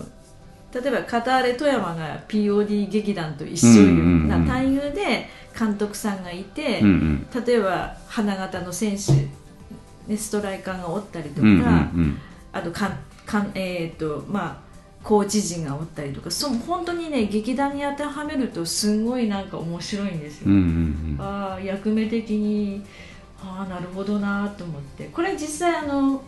[0.73, 3.91] 例えばカターレ富山が POD 劇団と一緒うんうんう
[4.25, 6.87] んな待遇で監督さんがいて、うん
[7.33, 7.45] うん。
[7.45, 9.11] 例えば花形の選手、
[10.11, 12.17] ね、ストライカーがおったりとか、うんうん
[12.53, 14.73] あとかんかん、えーとまあ、
[15.03, 20.61] コーチ陣がおったりとかそう本当にね劇団に当てはめるとすごいなんか面白いんですよ、うんうんう
[21.15, 21.17] ん。
[21.19, 22.85] ああ役目的に
[23.43, 25.05] ああなるほどなと思って。
[25.05, 26.23] これ実際あの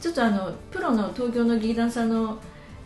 [0.00, 2.38] ちょっとあのプロの東京の劇団さんの、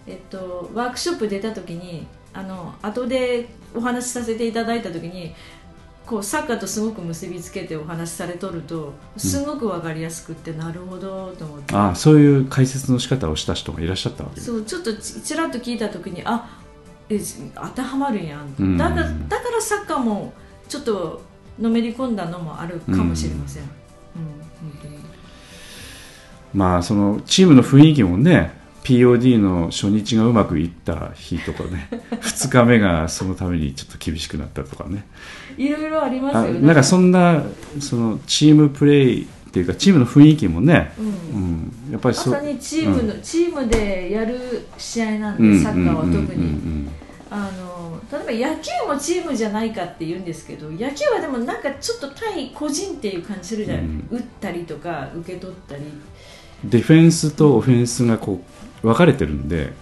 [0.06, 5.34] えっと、ワークショップ出た時にあの後でお話しさせていただいた時に
[6.06, 11.74] こうサッカーとすごく結びつけてお話しされとるとすごく分かりやすくって、なるほどと思って。
[11.74, 16.58] ああそういう解説の仕方をした人がいらっしゃったわけそうちょっとちちらっと聞いた時にあ
[17.08, 17.20] え
[17.54, 18.76] 当てはまるやん、うん。
[18.76, 20.32] だからだからサッカーも
[20.68, 21.20] ちょっと
[21.60, 23.68] のめり込んだのもあるかもしれません、うん。
[23.68, 24.98] 本当に。
[26.54, 28.52] まあそのチームの雰囲気もね
[28.84, 31.88] POD の初日がうまくいった日とかね
[32.20, 35.04] 2日目がそのためにちょっと厳しくなったとかね。
[35.56, 36.60] いろいろありますあよね。
[36.66, 37.42] なんかそんな
[37.78, 41.06] そのチームプレーっていうかチームの雰囲気もね、うん。
[41.06, 45.58] うん、やっぱりそまさにチームの、チームでやる試合なんうん。
[45.58, 46.32] で、サッカーは特に、うん。
[46.32, 46.88] うん。
[47.30, 47.71] あの
[48.32, 54.08] ば野球もチームじゃないかって言うんですけど野球はでもなんかちょっと対個人っていう感じするじゃない、うん。
[54.10, 56.02] 打ったりとか受け取ったり、うん
[56.64, 58.40] ディフェンスとオフェンスがこ
[58.82, 59.72] う分かれてるんで、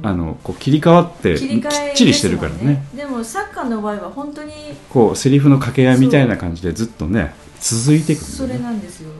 [0.00, 0.06] ん。
[0.06, 1.60] あのこう切り替わってきっ
[1.94, 2.86] ちりしてるからですもんね。
[2.94, 4.52] でもサッカーの場合は本当に
[4.88, 8.52] こうセリフの掛け合いみたいな感じでずっとね続いていくね。
[8.52, 9.10] れなんですよ。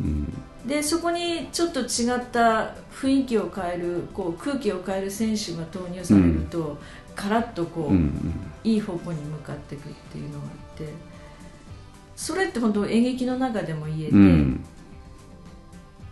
[0.00, 0.32] うん。
[0.66, 6.78] でそこにちょっと違った雰囲気を変えるこう空気を変える選手が投入されると、
[7.14, 8.34] カラッとこう、うんうん。
[8.62, 10.92] いい方向に向かっていくっていうのがあって
[12.14, 14.64] それって本当演劇の中でも言えて、うん。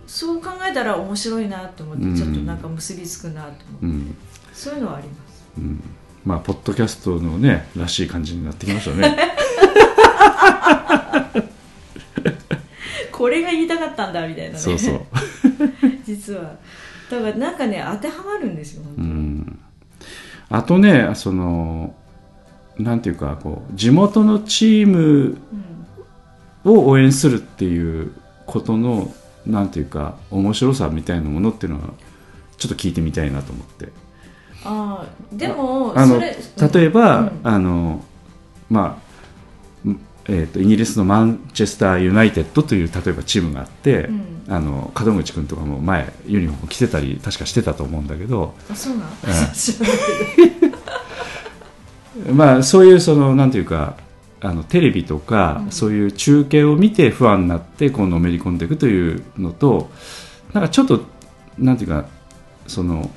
[0.06, 2.16] そう考えたら面白いなと思って、うん。
[2.16, 4.16] ちょっとなんか結びつくなと思って、うん。
[4.54, 5.44] そういうのはあります。
[5.58, 5.82] うん、
[6.24, 9.16] まあポッドキャストのねらしい感じになってきましたね。
[13.12, 14.58] これが言いたかったんだみたいなね。
[14.58, 15.00] そうそう。
[16.06, 16.56] 実は。
[17.10, 19.17] だからなんかね当てはまるんですよ本当うにん
[20.50, 21.94] あとねその
[22.78, 25.38] なんていうかこう地元のチーム
[26.64, 28.12] を応援するっていう
[28.46, 29.12] ことの
[29.46, 31.88] なんていうか面白さみたいなものっていうのは
[32.56, 33.88] ちょっと聞いてみたいなと思って。
[34.64, 36.36] ああでもあのそれ
[36.80, 37.40] 例えば、うん。
[37.44, 38.04] あの
[38.68, 39.07] まあ、ん
[40.30, 44.38] えー、とイギリスのマンチェスター・ユナイテッドという例えばチームがあって、うん。
[44.50, 48.96] あの門口君とかも前ユニフォーム着てたり確かしてたと思うんだけど、あそう
[52.32, 53.96] まあ、そういうそのなんていうか
[54.40, 55.70] あのテレビとか、うん。
[55.70, 59.90] そういう中継を見て不安になってこうのめり込んでいくというのと
[60.52, 61.02] なんかちょっと
[61.58, 62.06] なんていうか
[62.66, 63.10] その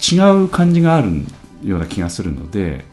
[0.00, 1.10] 違う感じがある
[1.64, 2.84] ような気がするので、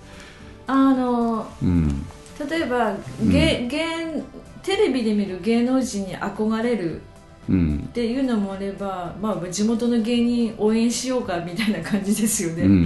[0.67, 2.05] どあのうん
[2.49, 4.23] 例えば芸、芸
[4.63, 7.01] テレビで見る芸能人に憧れる
[7.47, 7.85] うん。
[7.87, 12.83] っていうのもあれば、まあ、地元の芸人応援しようかみたいな感じですよね、うんうんうん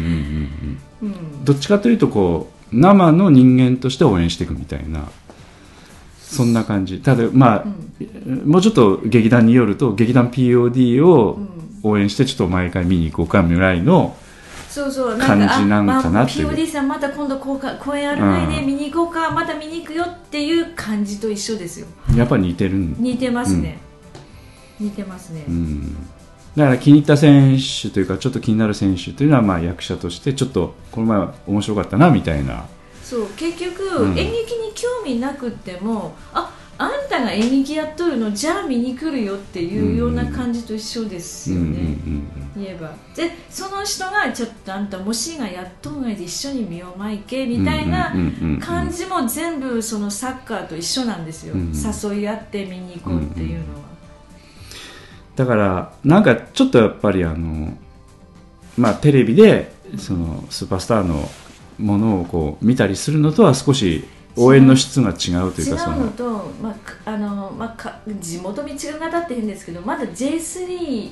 [1.02, 1.46] うんうん。
[1.46, 5.10] どっちかというとこう生の人間として応援していくみたいな
[6.20, 7.00] そんな感じ。
[7.00, 7.66] ただまあ、
[8.46, 11.60] もうちょっと劇団によると劇団 POD をうん。
[11.82, 14.18] 応援してちょっと毎回見に行こうかぐらいの
[14.80, 15.18] そうそう。
[15.20, 17.60] 感じなんかなあまあっていう POD さんまた今度公
[17.96, 18.66] 演ある前ね、うん。
[18.68, 21.88] 見に行こうかまた見に行くよっていう感じと一緒ですよ。
[22.16, 23.80] やっぱり似てるん、似てますね、
[24.80, 25.96] 似てますね、うん、
[26.56, 32.66] だから気に入った選手というかちょっと気になる選手というのはまあ役者としてちょっとこの前は面白かったなみたいな。
[33.04, 33.28] そう。
[33.36, 34.18] 結局、うん。
[34.18, 42.92] 演劇に興味なくってもああんたが演劇やっとるのじゃあ見に来るよっていうような感じと一緒ですよね、うんうん言えば。
[43.16, 48.14] でその人がちょっとあんたもしがやっとんがいで一緒に見ようまいけみたいな
[48.62, 53.80] 感じも全部そのサッカーと一緒なんですよ、うん誘い合って見に行こうっていうのは、
[55.36, 57.78] だからなんかちょっとやっぱりあの
[58.78, 61.30] まあテレビでそのスーパースターの
[61.80, 64.06] ものをこう見たりするのとは少し
[64.36, 66.12] 応援の質が違うという違かそうのの。
[66.12, 71.12] と、まあかあのまあ、か地元道が型って変ですけどまだ J3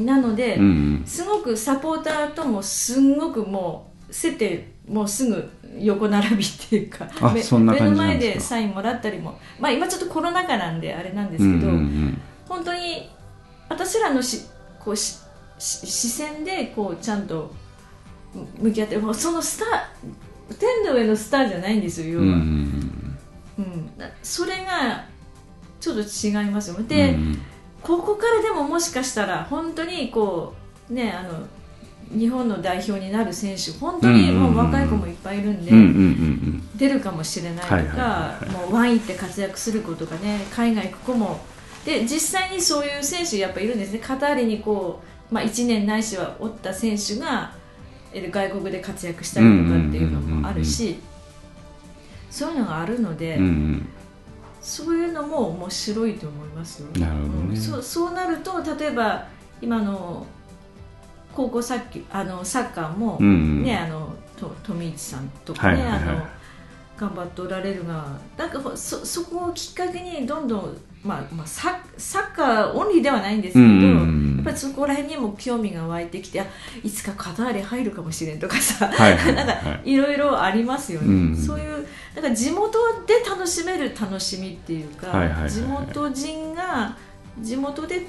[0.00, 0.58] なので、
[1.04, 13.10] すごくサポーターともすんごくもう競ってもうすぐ横並びっていうかあめそんな感じ目の前でサインもらったりも、まあ、今ちょっとコロナ禍なんであれなんですうんけど、本当に
[13.68, 14.42] 私らのし
[14.78, 15.18] こうし
[15.58, 17.52] し視線でこうちゃんと
[18.58, 22.30] 向き合ってもうそのスター天の上のスターじゃないんですよ要は、うん
[23.58, 23.90] ううん。
[24.22, 25.04] それが
[25.80, 27.38] ちょっと違いますようんで、うん
[27.84, 30.54] ここからでももしかしたら本当にこ
[30.90, 31.46] うねあの
[32.18, 41.38] 日本の代表になる選手本当にもう若い子もいっぱいいるんで、うんうんうん出るかもしれないとか、もうワインって活躍する子とかね海外行く子も。
[41.84, 44.00] で実際にそういう選手やっぱいるんですね。
[44.00, 47.52] カタールにこう、まあ、1年ないしはおった選手が
[48.12, 50.98] え外国で活躍したりとかっていうのもあるし。
[52.34, 53.88] そういうのがあるので、うんうん
[54.64, 56.88] そういうのも面白いと思いますよ。
[56.98, 57.48] なるほどね。
[57.50, 57.56] うん。
[57.56, 59.26] そうそうなると例えば
[59.60, 60.26] 今の
[61.34, 63.62] 高校サッキあのサッカーも、うんうん。
[63.62, 66.08] ねあのと富市さんとかね、はいはいはい。
[66.08, 66.26] あの
[66.96, 74.36] 頑張っておられるがなんかほそそこをきっかけにどんどん、まあまあ、ササッカーオンリーではないんですけど、うんうんうん。
[74.36, 76.46] やっぱりそこら辺にも興味が湧いてきてあ
[76.82, 85.12] いつかカタール入るかもしれんとかさ、はいはい なんかはいいろいろありますよね、うんそういうなんか地元で楽しめる楽しみっていうか、
[85.48, 86.96] 地元人が
[87.42, 88.06] 地元で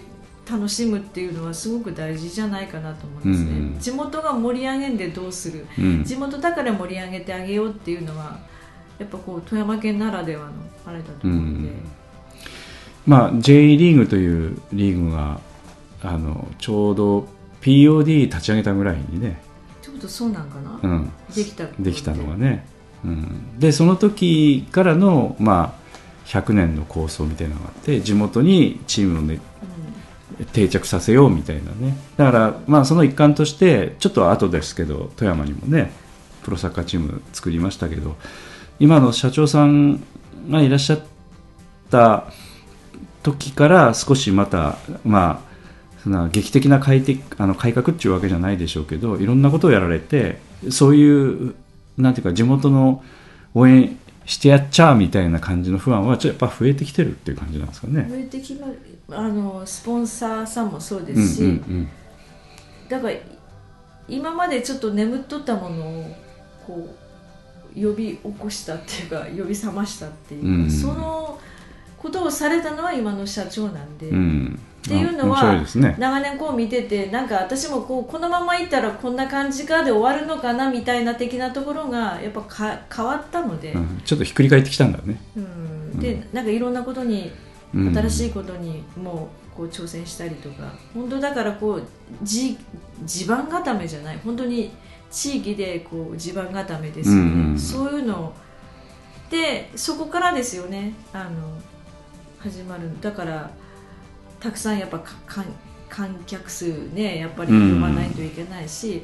[0.50, 5.66] 楽しむっていうのはすごく大事じゃないかなと思いますね、うん地元が盛り上げんでどうする。
[5.78, 6.04] うん。
[6.04, 8.40] 地元だから盛り上げてあげようっていうのは
[9.00, 10.52] やっぱこう富山県ならではの
[10.86, 11.74] あれだと思うので、うん
[13.06, 15.40] まあ J リーグというリーグが
[16.02, 17.28] あのちょうど
[17.62, 19.42] POD 立ち上げたぐらいにね、
[19.82, 22.66] ちょっとそうなんかな、うん、できたできたのがね、
[23.04, 29.40] うん、でその時からの、まあ、100年の構想みたいなのがあって地元にチームを、ね、
[30.54, 31.98] 定着させようみたいなね。
[32.18, 35.92] だから、まあ、その一環としてちょっと後ですけど富山にもね
[36.44, 38.16] プロサッカーチーム作りましたけど
[38.80, 40.04] 今の社長さん
[40.50, 41.00] がいらっしゃっ
[41.90, 42.26] た
[43.26, 45.56] 時から少しまたまあ
[46.04, 50.38] そんな劇的な改てあの改革っていうわけじゃないでしょうけどいろんなことをやられて
[50.70, 51.56] そういう
[51.98, 53.04] なんていうか地元の
[53.56, 53.98] 応援
[54.28, 58.06] してやっちゃうみたいな感じの不安はちょっとやっぱ増えてきてるっていう感じなんですかね。
[58.08, 58.68] 増えてきま
[59.18, 61.90] あのスポンサーさんもそうでうんすし、うん。
[62.88, 63.14] だから
[64.08, 66.16] 今までちょっと眠っとったものを
[66.68, 66.96] こ
[67.76, 70.70] う呼び起こしたっていうか呼び覚ましたっていうか、うん。
[70.70, 71.40] その
[71.98, 74.60] ことをされたのは今の社長なんで、うん。
[74.86, 75.96] っていうのはね。
[75.98, 84.02] 長年こう見ててなんか私もこうこのままいったらこんな感じかで終わるのかなみたいな的なところがやっぱか変わったので、うん。
[84.06, 85.20] ちょっとひっくり返ってきたんだね。
[85.36, 86.00] うん。
[86.00, 87.32] でなんかいろんなことに
[87.74, 87.98] うん。
[87.98, 90.72] 新しいことにもうこう挑戦したりとか。
[90.94, 91.84] 本当だからこう
[92.22, 92.56] 地
[93.06, 94.20] 地盤固めじゃない。
[94.24, 94.72] 本当に
[95.10, 97.60] 地域でこう地盤固めですよね、うんうん。
[97.60, 98.34] そういうの。
[99.32, 100.94] でそこからですよね。
[101.12, 101.32] あの
[102.46, 102.84] 始まる。
[103.02, 103.50] だから
[104.40, 105.46] たくさんやっぱか観
[105.90, 109.02] 観客数ねやっぱり呼ばないといけないし、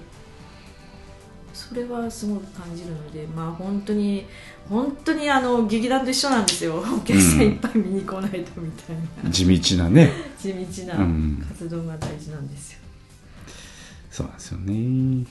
[1.54, 4.28] それはすごく感じるのでまあ本当に
[4.70, 6.78] 本当にあの劇団と一緒なんですよ。
[6.78, 10.12] お客さんいっぱい見に来ないとみたいな、地道なね。
[10.40, 11.46] 地道なうん。
[11.48, 12.80] 活動が大事なんですよ、
[14.12, 15.26] そうなんですよね。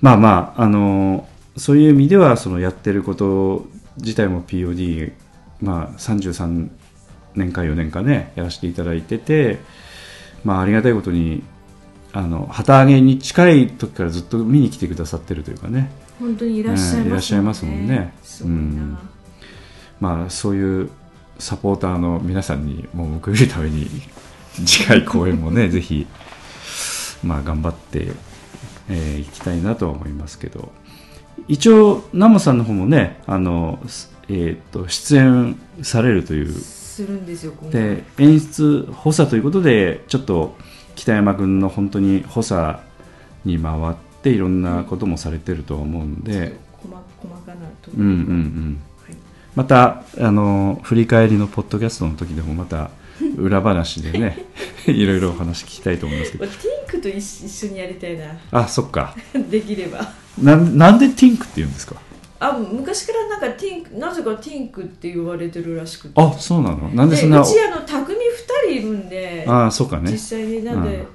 [0.00, 3.68] まあまああのそういう意味ではそのやってること
[3.98, 5.12] 自体も POD
[5.62, 6.68] まあ33
[7.34, 9.60] 年か4年かねやらせていただいてて
[10.44, 11.42] まあありがたいことに
[12.12, 15.90] あの旗揚げに近い時からずっと見に来てくださってるというかね。
[16.20, 18.12] 本当にいらっしゃいますもんね,、うんいらっしゃいますもんね。
[18.22, 18.98] すごいな、うん。
[20.00, 20.90] まあそういう
[21.38, 23.88] サポーターの皆さんにもう報いるために
[24.66, 26.06] 次回公演もね ぜひ
[27.24, 28.12] まあ頑張ってい、
[28.90, 30.70] えーいきたいなとは思いますけど。
[31.48, 36.52] 一応ナモさんの方もねあの、すえー、と出演されるという。
[36.52, 40.54] するんですよで演出補佐ということでちょっと
[40.94, 42.80] 北山君の本当に補佐
[43.46, 48.80] に回っていろんなこともされてるとは思うんで、細細かなところうんうんうん。
[49.06, 49.16] はい。
[49.54, 52.90] またあの振り返りのポッドキャストの時でもまた
[53.38, 54.44] 裏話でね
[54.86, 56.46] いろいろお話聞きたいと思いますけど。
[56.46, 58.26] ティンクと一緒一緒にやりたいな。
[58.50, 59.16] あそっか。
[59.50, 60.12] できれば。
[60.40, 61.96] なんなんでティンクって言うんですか？
[62.44, 66.20] あ昔からなんかティンクなぜかティンクって言われてるらしくて。
[66.20, 66.88] あそうなの？
[66.88, 70.10] なんででそんなうちあの匠二人いるんであそうかね。
[70.10, 71.06] 実際になんで、うん。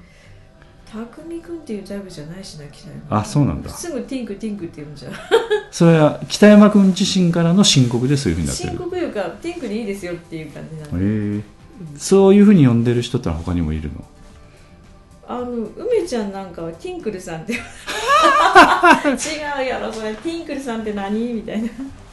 [0.90, 3.68] 匠くんっていうタイプじゃないしな北山あそうなんだ。
[3.68, 5.12] すぐティンクティンクって言うんじゃん。
[5.70, 11.42] それは北山君自身からの申告でそういうふうになって深る刻いうかティンクでいいですよっていう感じなんでへえ
[11.98, 14.02] そういうふうに呼んでる人ってのは他にもいるの？
[15.30, 17.52] あの梅ちゃんなんかはティンクルさんって。
[17.52, 17.56] 違
[19.62, 20.14] うやろそれ。
[20.14, 21.34] ティンクルさんって何？
[21.34, 21.68] みたいな。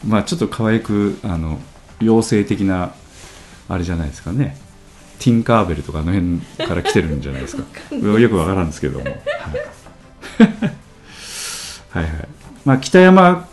[0.05, 1.57] まあちょっと可愛くあの
[2.01, 2.93] 妖精的な
[3.70, 4.57] あれじゃないですかね。
[5.20, 7.63] ティンカーベルとかあの辺から来てるんじゃないですか。
[7.95, 9.13] よくわからんですけども、はい、
[11.91, 12.28] はいはい。
[12.66, 13.47] まあ北山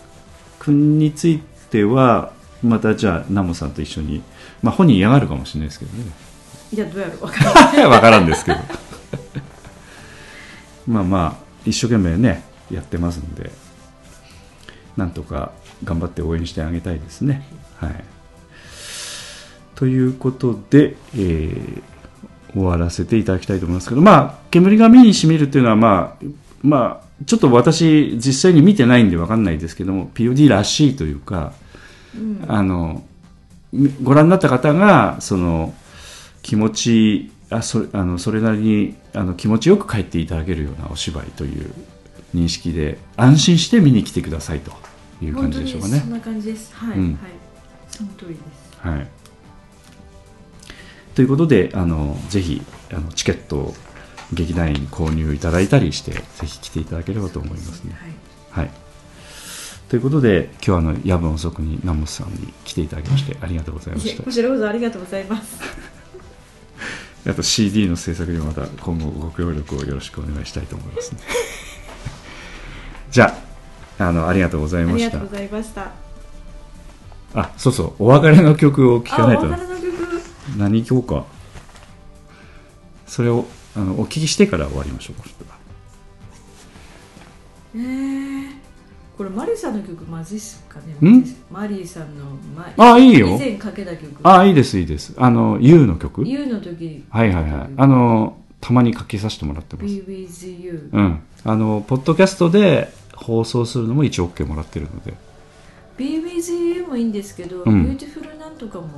[0.59, 1.39] 君につい
[1.71, 2.33] ては
[2.65, 4.25] またじゃあナモさんと一緒に
[4.61, 6.05] まあ本人嫌がるかもしれないですけどね。
[6.73, 7.25] いやどうやろう。
[7.27, 8.59] わかんないわからんですけど
[10.87, 13.51] まあまあ一生懸命ねやってますんで
[14.97, 15.53] なんとか
[15.85, 17.47] 頑張って応援してあげたいですね。
[17.77, 18.05] はい。
[19.75, 21.83] ということで、えー
[22.55, 26.25] 終わらせていただきたいと思いますけどまあ煙が目にしみるっていうのはまあ
[26.63, 31.53] まあちょっと私実際に見てないんでわかんないですけども POD らしいというか、
[32.49, 33.05] あの
[33.73, 35.73] みご覧になった方がその
[36.43, 41.73] 気持ちあそあのそれなりにあの気持ちよく帰っていただけるようなお芝居という
[42.35, 44.73] 認識で安心して見に来てくださいと
[45.23, 45.99] いう感じでしょうかね。
[45.99, 46.11] そん。
[46.11, 46.75] な感じです。
[46.75, 47.05] はい、うん。
[47.05, 47.17] はい。
[47.89, 48.79] その通りです。
[48.81, 49.07] はい、
[51.15, 53.75] ということであのぜひあのチケットを
[54.33, 57.95] 劇団員に購入いただいたりしてぜひ来ていただければと思いますね。
[58.51, 58.65] はい。
[58.67, 58.71] はい、
[59.89, 64.23] ということで今日はあの夜分遅くに南本さんに来ていただきましてありがとうございました。
[64.23, 64.31] こ。
[64.31, 65.61] ちらこそありがとうございます
[67.27, 71.21] あと CD の制作にもまた今後ご協力をよろしくお願いしたいと思いますね。
[73.11, 73.37] じゃ
[73.99, 75.07] ああのありがとうございました。
[75.07, 75.29] ありがとう。
[75.29, 75.91] ございました。
[77.35, 79.47] あそうそうお別れの曲を聴かないと。
[80.57, 81.27] 何聴こうか。
[83.07, 83.47] それを
[83.77, 85.29] あのお聞きしてから終わりましょうか
[87.75, 88.32] えー、
[89.23, 90.97] これマリーさんの曲まずいっすかね。
[91.49, 92.25] マリーさんの、
[92.57, 93.29] ま、あいいよ。
[93.29, 94.09] 以前かけた曲。
[94.25, 95.15] あいいですいいです。
[95.17, 97.05] あの YOU の曲？You の時。
[97.09, 97.71] はいはいはい。
[97.77, 99.87] あのたまに書きさせてもらってます。
[99.87, 101.21] Be with you うん。
[101.45, 105.15] あのポッドキャストで放送するのも一応 OK もらってるので。
[105.97, 107.85] Be with you もいいんですけど、うん。
[107.85, 108.89] Beautiful なんとかも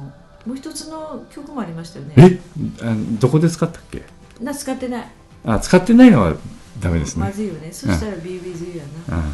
[0.47, 2.15] もう一つの曲もありましたよね。
[2.17, 2.41] え？
[2.83, 4.05] あどこで使ったっけ？
[4.41, 5.09] な使ってない。
[5.45, 6.35] あ使ってないのは
[6.81, 7.27] ダメですね。
[7.27, 7.69] まずいよね。
[7.71, 9.25] そしたら Be with you やな、うん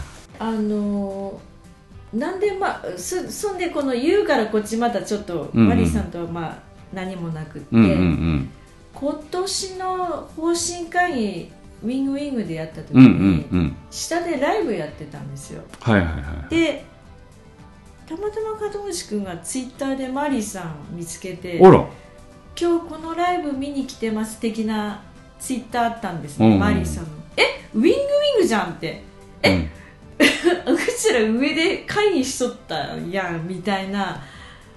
[0.40, 1.50] あのー
[2.18, 6.58] なんでまあそそんでこの You からこっちまたちょっとうんうんマリーさんとはまあ
[6.92, 8.50] 何もなくって、うんうんうん。
[8.92, 9.96] 今年の
[10.36, 11.52] 方針会議
[11.84, 13.76] ウィングウィングでやった時うんうに、んうん。
[13.92, 15.62] 下でライブやってたんですよ。
[15.80, 16.84] はいはいはいで
[18.08, 25.00] たまたま門口君がツイッターでマリーさんを見つけて今日このライブ見に来てます的な
[25.38, 26.58] ツイッターあったんですね、うんうん。
[26.58, 27.10] マリーさんの。
[27.36, 27.42] え
[27.72, 29.04] ウィングウィングじゃんって。
[29.44, 29.70] えうん
[30.70, 32.76] うちら上で会議しとった
[33.10, 34.22] やんみたいな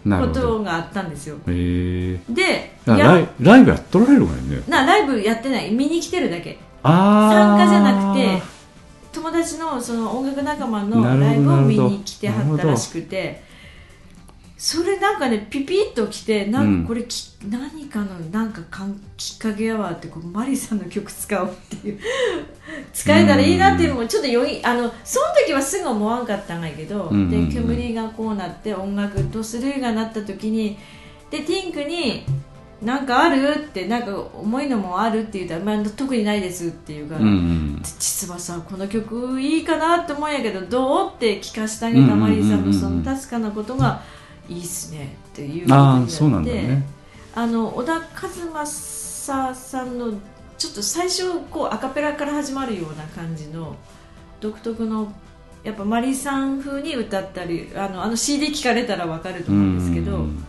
[0.06, 1.36] ことがあったんですよ。
[1.48, 4.64] へえでラやイライブやっとられるわよね。
[4.68, 5.72] なライブやってない。
[5.72, 6.58] 見に来てるだけ。
[6.84, 8.42] あ参加じゃなくあて
[9.14, 13.44] 友達のその音楽仲間のライブを見に来てはったらしくて
[14.64, 22.00] それなんかねピピッと来てなんかこれき、何かのなんかかんきっかけやわってこうマリさんの曲使おうっていう。
[22.94, 27.50] 使えたらいいなっていうのもちょっと余韻あのその時はすぐ思わんかったんやけど、うんうんうん。
[27.50, 30.78] で煙がこうなって音楽とスルーがなった時に
[31.30, 32.24] でティンクに
[32.82, 37.82] 「なんかある?」ってなんか重いのもあるって言ったら、まあ、特にないですっていうから、うんうん。
[38.00, 44.02] 実はさこの曲いいかなって思うんやけどどうって聞かせてあげたマリーさんのその確かなことが
[44.50, 46.86] いいっすねっていうああそうなんだね。
[47.36, 50.14] あの小田和正さんの
[50.58, 53.76] ちょっと最初こうアカペラから始まるような感じの
[54.40, 55.12] 独特の
[55.64, 60.46] やっぱマリーさん風に歌ったりあのあの CD 聞かれたらわかると思うんですけど、うん。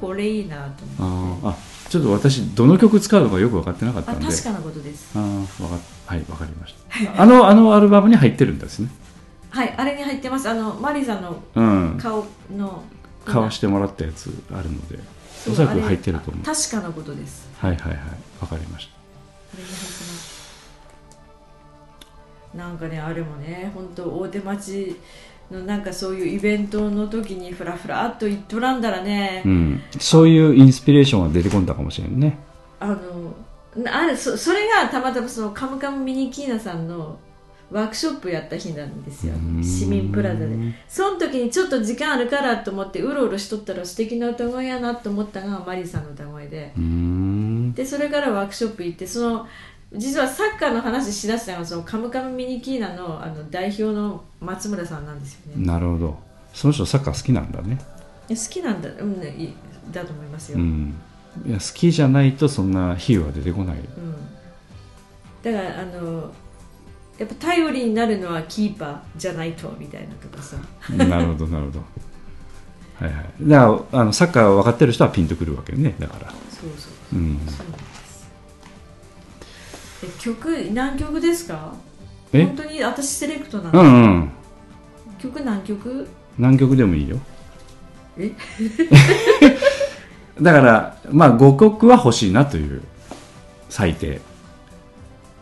[0.00, 1.46] これいいなと思って。
[1.48, 1.56] あ
[1.90, 4.26] ちょっと私どの曲使うのかよく分かってなかったんで。
[4.26, 5.10] あ確かなことです。
[5.14, 5.24] あか
[6.14, 6.74] はいわかりまし
[7.14, 7.22] た。
[7.22, 8.88] あのあのアルバムに入ってるんですね。
[9.50, 10.48] はいあれに入ってます。
[10.48, 11.98] あのマリーさんのうん。
[12.00, 12.24] 顔
[12.56, 12.82] の
[13.30, 14.98] 買わしてもらったやつあるので
[15.50, 16.44] おそらく入ってると思う。
[16.44, 17.48] 確かなことです。
[17.58, 17.98] はいはいはい。
[18.40, 18.88] わかりまし
[22.54, 22.58] た。
[22.58, 24.96] なんかねあれもね本当大手町
[25.50, 32.38] のなんかそういうイベントの時にフラフラっと言っとらんだらね、うん、そういうインスピレーションが出てこんだかもしれんね。
[32.78, 33.34] あの
[33.76, 37.18] なあれそそれがたまたまそのカムカムミニキーナさんの
[37.70, 39.34] ワークショップやった日なんですよ。
[39.34, 39.64] うん。
[39.64, 40.56] 市民プラザで。
[40.88, 46.72] その時にちょっと時間あるからと思ってうろうろしとったら素敵な歌声やなと思ったのがマリーさんの歌声で。
[47.74, 49.46] でそれからワークショップ行ってその
[49.94, 55.66] 実はサッカーの話しだしたのがそのカムカムミニキーナのあの代表の松村さんなんですよね。
[55.66, 56.18] なるほど。
[56.52, 57.78] その人サッカー好きなんだね。
[58.28, 59.54] 好きなんだ,、うん、い
[59.92, 60.64] だと思いますよ、うん。
[60.64, 60.94] うん
[61.46, 63.76] いや好きじゃないとそんな比喩は出てこない。
[65.42, 66.30] だからあの
[67.20, 70.56] やっぱ頼りになるのはキーパーじゃないとみたいなとかさ。
[70.96, 71.80] なるほどなるほど。
[72.98, 73.24] はいはい。
[73.42, 75.94] だからあのサッカー分かってる人はピンとくるわけね。
[75.98, 76.30] だから。
[76.30, 76.36] そ
[76.66, 77.22] うそうう。
[77.22, 77.38] ん。
[77.46, 78.30] そうです。
[80.02, 81.74] え曲何曲ですか？
[82.32, 82.42] え？
[82.46, 84.30] 本当に私セレクトなうの、んうん。
[85.18, 86.08] 曲何曲？
[86.38, 87.18] 何曲でもいいよ。
[88.16, 88.32] え？
[90.40, 92.80] だからまあ5曲は欲しいなという
[93.68, 94.20] 最低。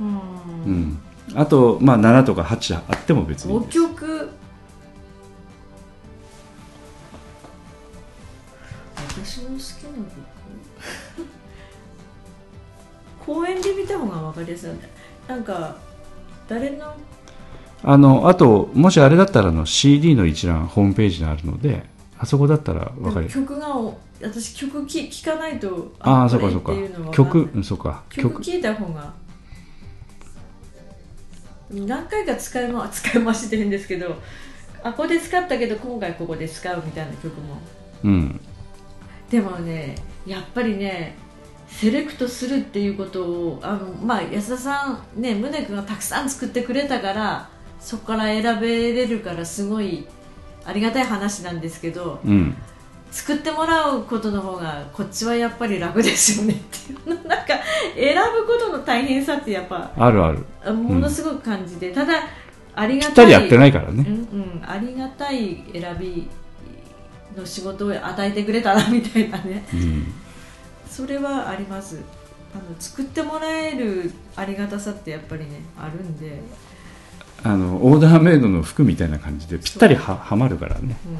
[0.00, 0.18] うん。
[0.66, 0.98] うん
[1.34, 3.78] あとまあ7とか8あっても別にいい5です。
[3.78, 4.30] 曲。
[8.96, 10.08] 私の好きな曲？
[13.26, 14.70] 公園で見た方が分かりやすい
[15.28, 15.76] なんか
[16.48, 16.94] 誰の？
[17.84, 21.84] あのあともしあれだったらあの CD の一覧ホームページにあるので
[22.18, 23.68] あそこだったら分かり曲が
[24.20, 26.72] 私曲聴聴かないとああそうかそうか
[27.12, 28.02] 曲うんそうか。
[28.08, 29.12] 曲聴いた方が
[31.70, 34.16] 何回か使いま使い回してるんですけど
[34.82, 37.58] あここで使ったけど今回ここで使うみたいな曲も。
[38.04, 38.40] うん。
[39.30, 39.96] でもね
[40.26, 41.16] やっぱりね
[41.68, 50.06] セレクトするっていうことをあの、まあ、安田さんね宗君がたくさん作ってくれたからそこから選べれるからすごい
[50.64, 52.56] ありがたい話なんですけどうん
[53.10, 57.28] 作ってもらうことの方がこっちはやっぱり楽ですよねっていう。
[57.28, 57.54] なんか
[57.94, 60.44] 選ぶことの大変さってやっぱあるある。
[60.64, 62.14] あものすごく感じて、ただ
[62.74, 66.28] ありがぴったたいりやってないからうんねうん、ありがたい選び
[67.36, 69.66] の仕事を与えてくれたなみたいなね。
[69.72, 70.12] うん。
[70.88, 72.00] それはあります。
[72.54, 76.40] あの作ってもらえるありがたさってやっぱりねあるんで、
[77.42, 80.96] あのオーダーメイドの服みたいな感じでぴったりははまるからね。
[81.06, 81.18] うん、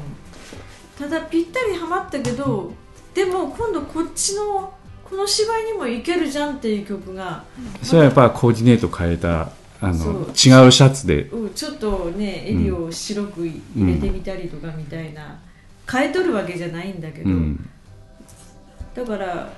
[0.99, 2.73] ただぴったりはまったけど
[3.13, 4.73] でも今度こっちの
[5.09, 7.43] この芝居にもいけるじゃんっていう曲が、
[7.81, 9.49] それはやっぱコーディネート変えた
[9.81, 11.23] あの違うシャツで。
[11.23, 15.39] うんちょっとね襟を白く入れてみたりとかみたいな、
[15.91, 17.69] 変えとるわけじゃないんだけど、うん。
[18.93, 19.51] だから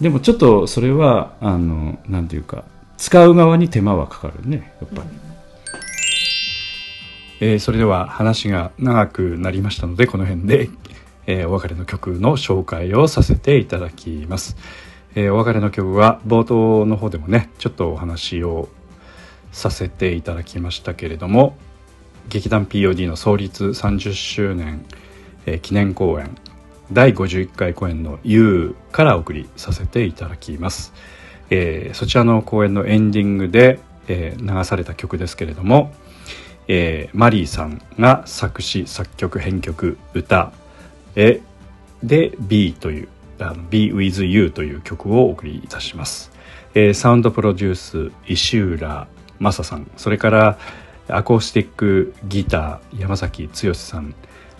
[0.00, 2.64] でもちょっとそれはあのなんていうか
[2.96, 5.08] 使う側に手間はかかるねやっぱり、
[7.40, 10.68] えーそれでは話が長くなりましたのでこの辺で、
[11.26, 14.56] えーお別れの曲の紹介をさせていただきます、
[15.14, 18.68] えーお別れの曲は冒頭の方でもねちょっとお話を
[19.52, 21.56] させていただきましたけれども
[22.28, 24.84] 劇団 POD の創立30周年、
[25.46, 26.36] えー、記念公演
[26.92, 30.92] 第51回公演の U からお送りさせていただきます、
[31.50, 35.92] えー、そちらの公演のエンディングで、えー、流された曲ですけれども、
[36.68, 40.52] えー、マリーさんが作詞作曲編曲歌
[41.16, 41.40] え
[42.02, 43.08] で B という
[43.40, 46.30] あの Be With You という曲をお送りいたします、
[46.74, 49.90] えー、サウンドプロデュース石浦正さん。
[49.96, 50.58] それから
[51.08, 54.14] アコースティックギター山崎剛さん。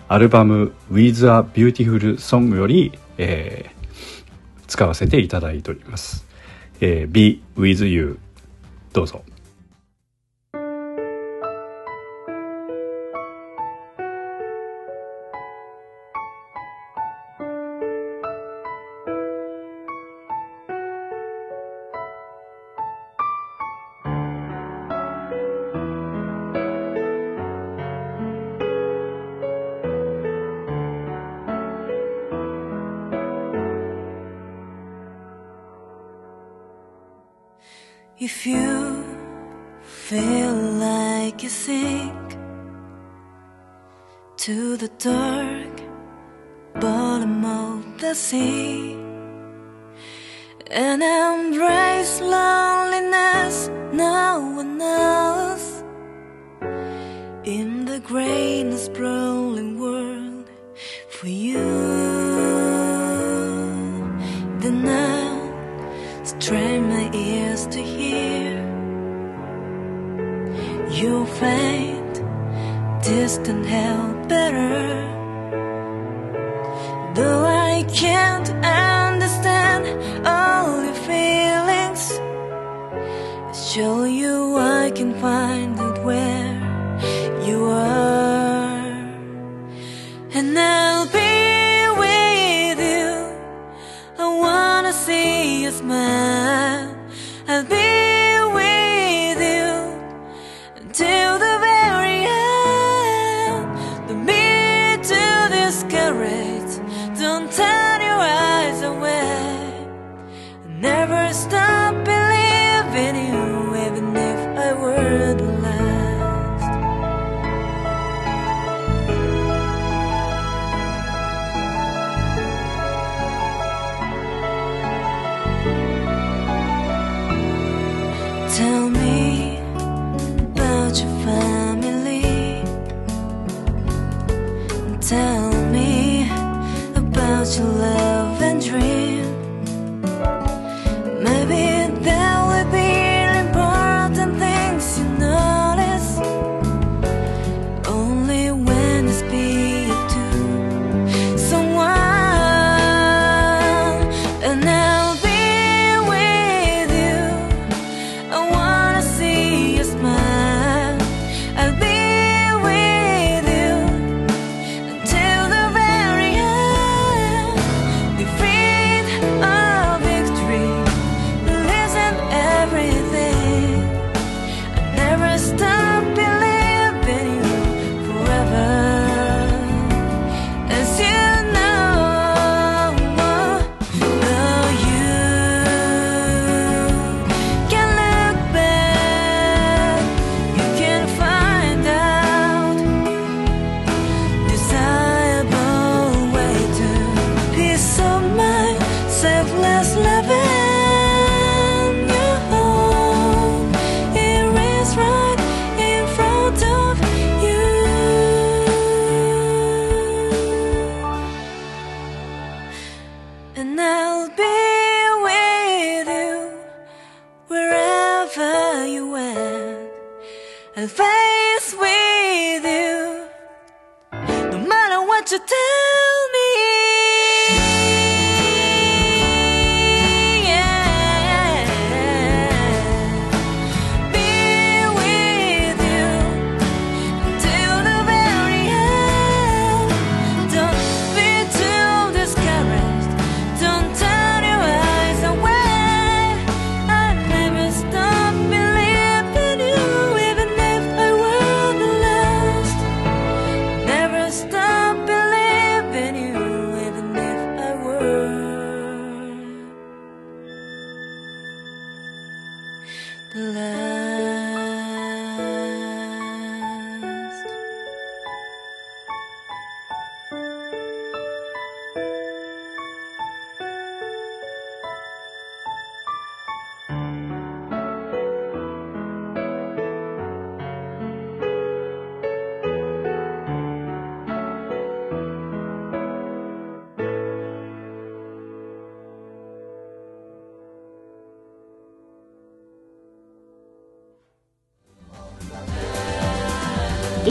[0.09, 6.25] アルバム「With a Beautiful Song」より、えー、使わせていただいております、
[6.79, 8.17] えー、Be With You
[8.93, 9.23] どうぞ。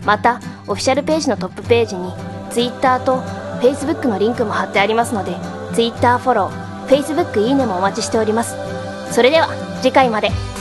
[0.07, 2.13] またオフィシャルページのトップページに
[2.51, 3.19] Twitter と
[3.61, 5.37] Facebook のリンクも貼ってありますので
[5.75, 8.55] Twitter フォロー Facebook いいねもお待ちしております。
[9.13, 9.49] それでは
[9.83, 10.56] 次回まで。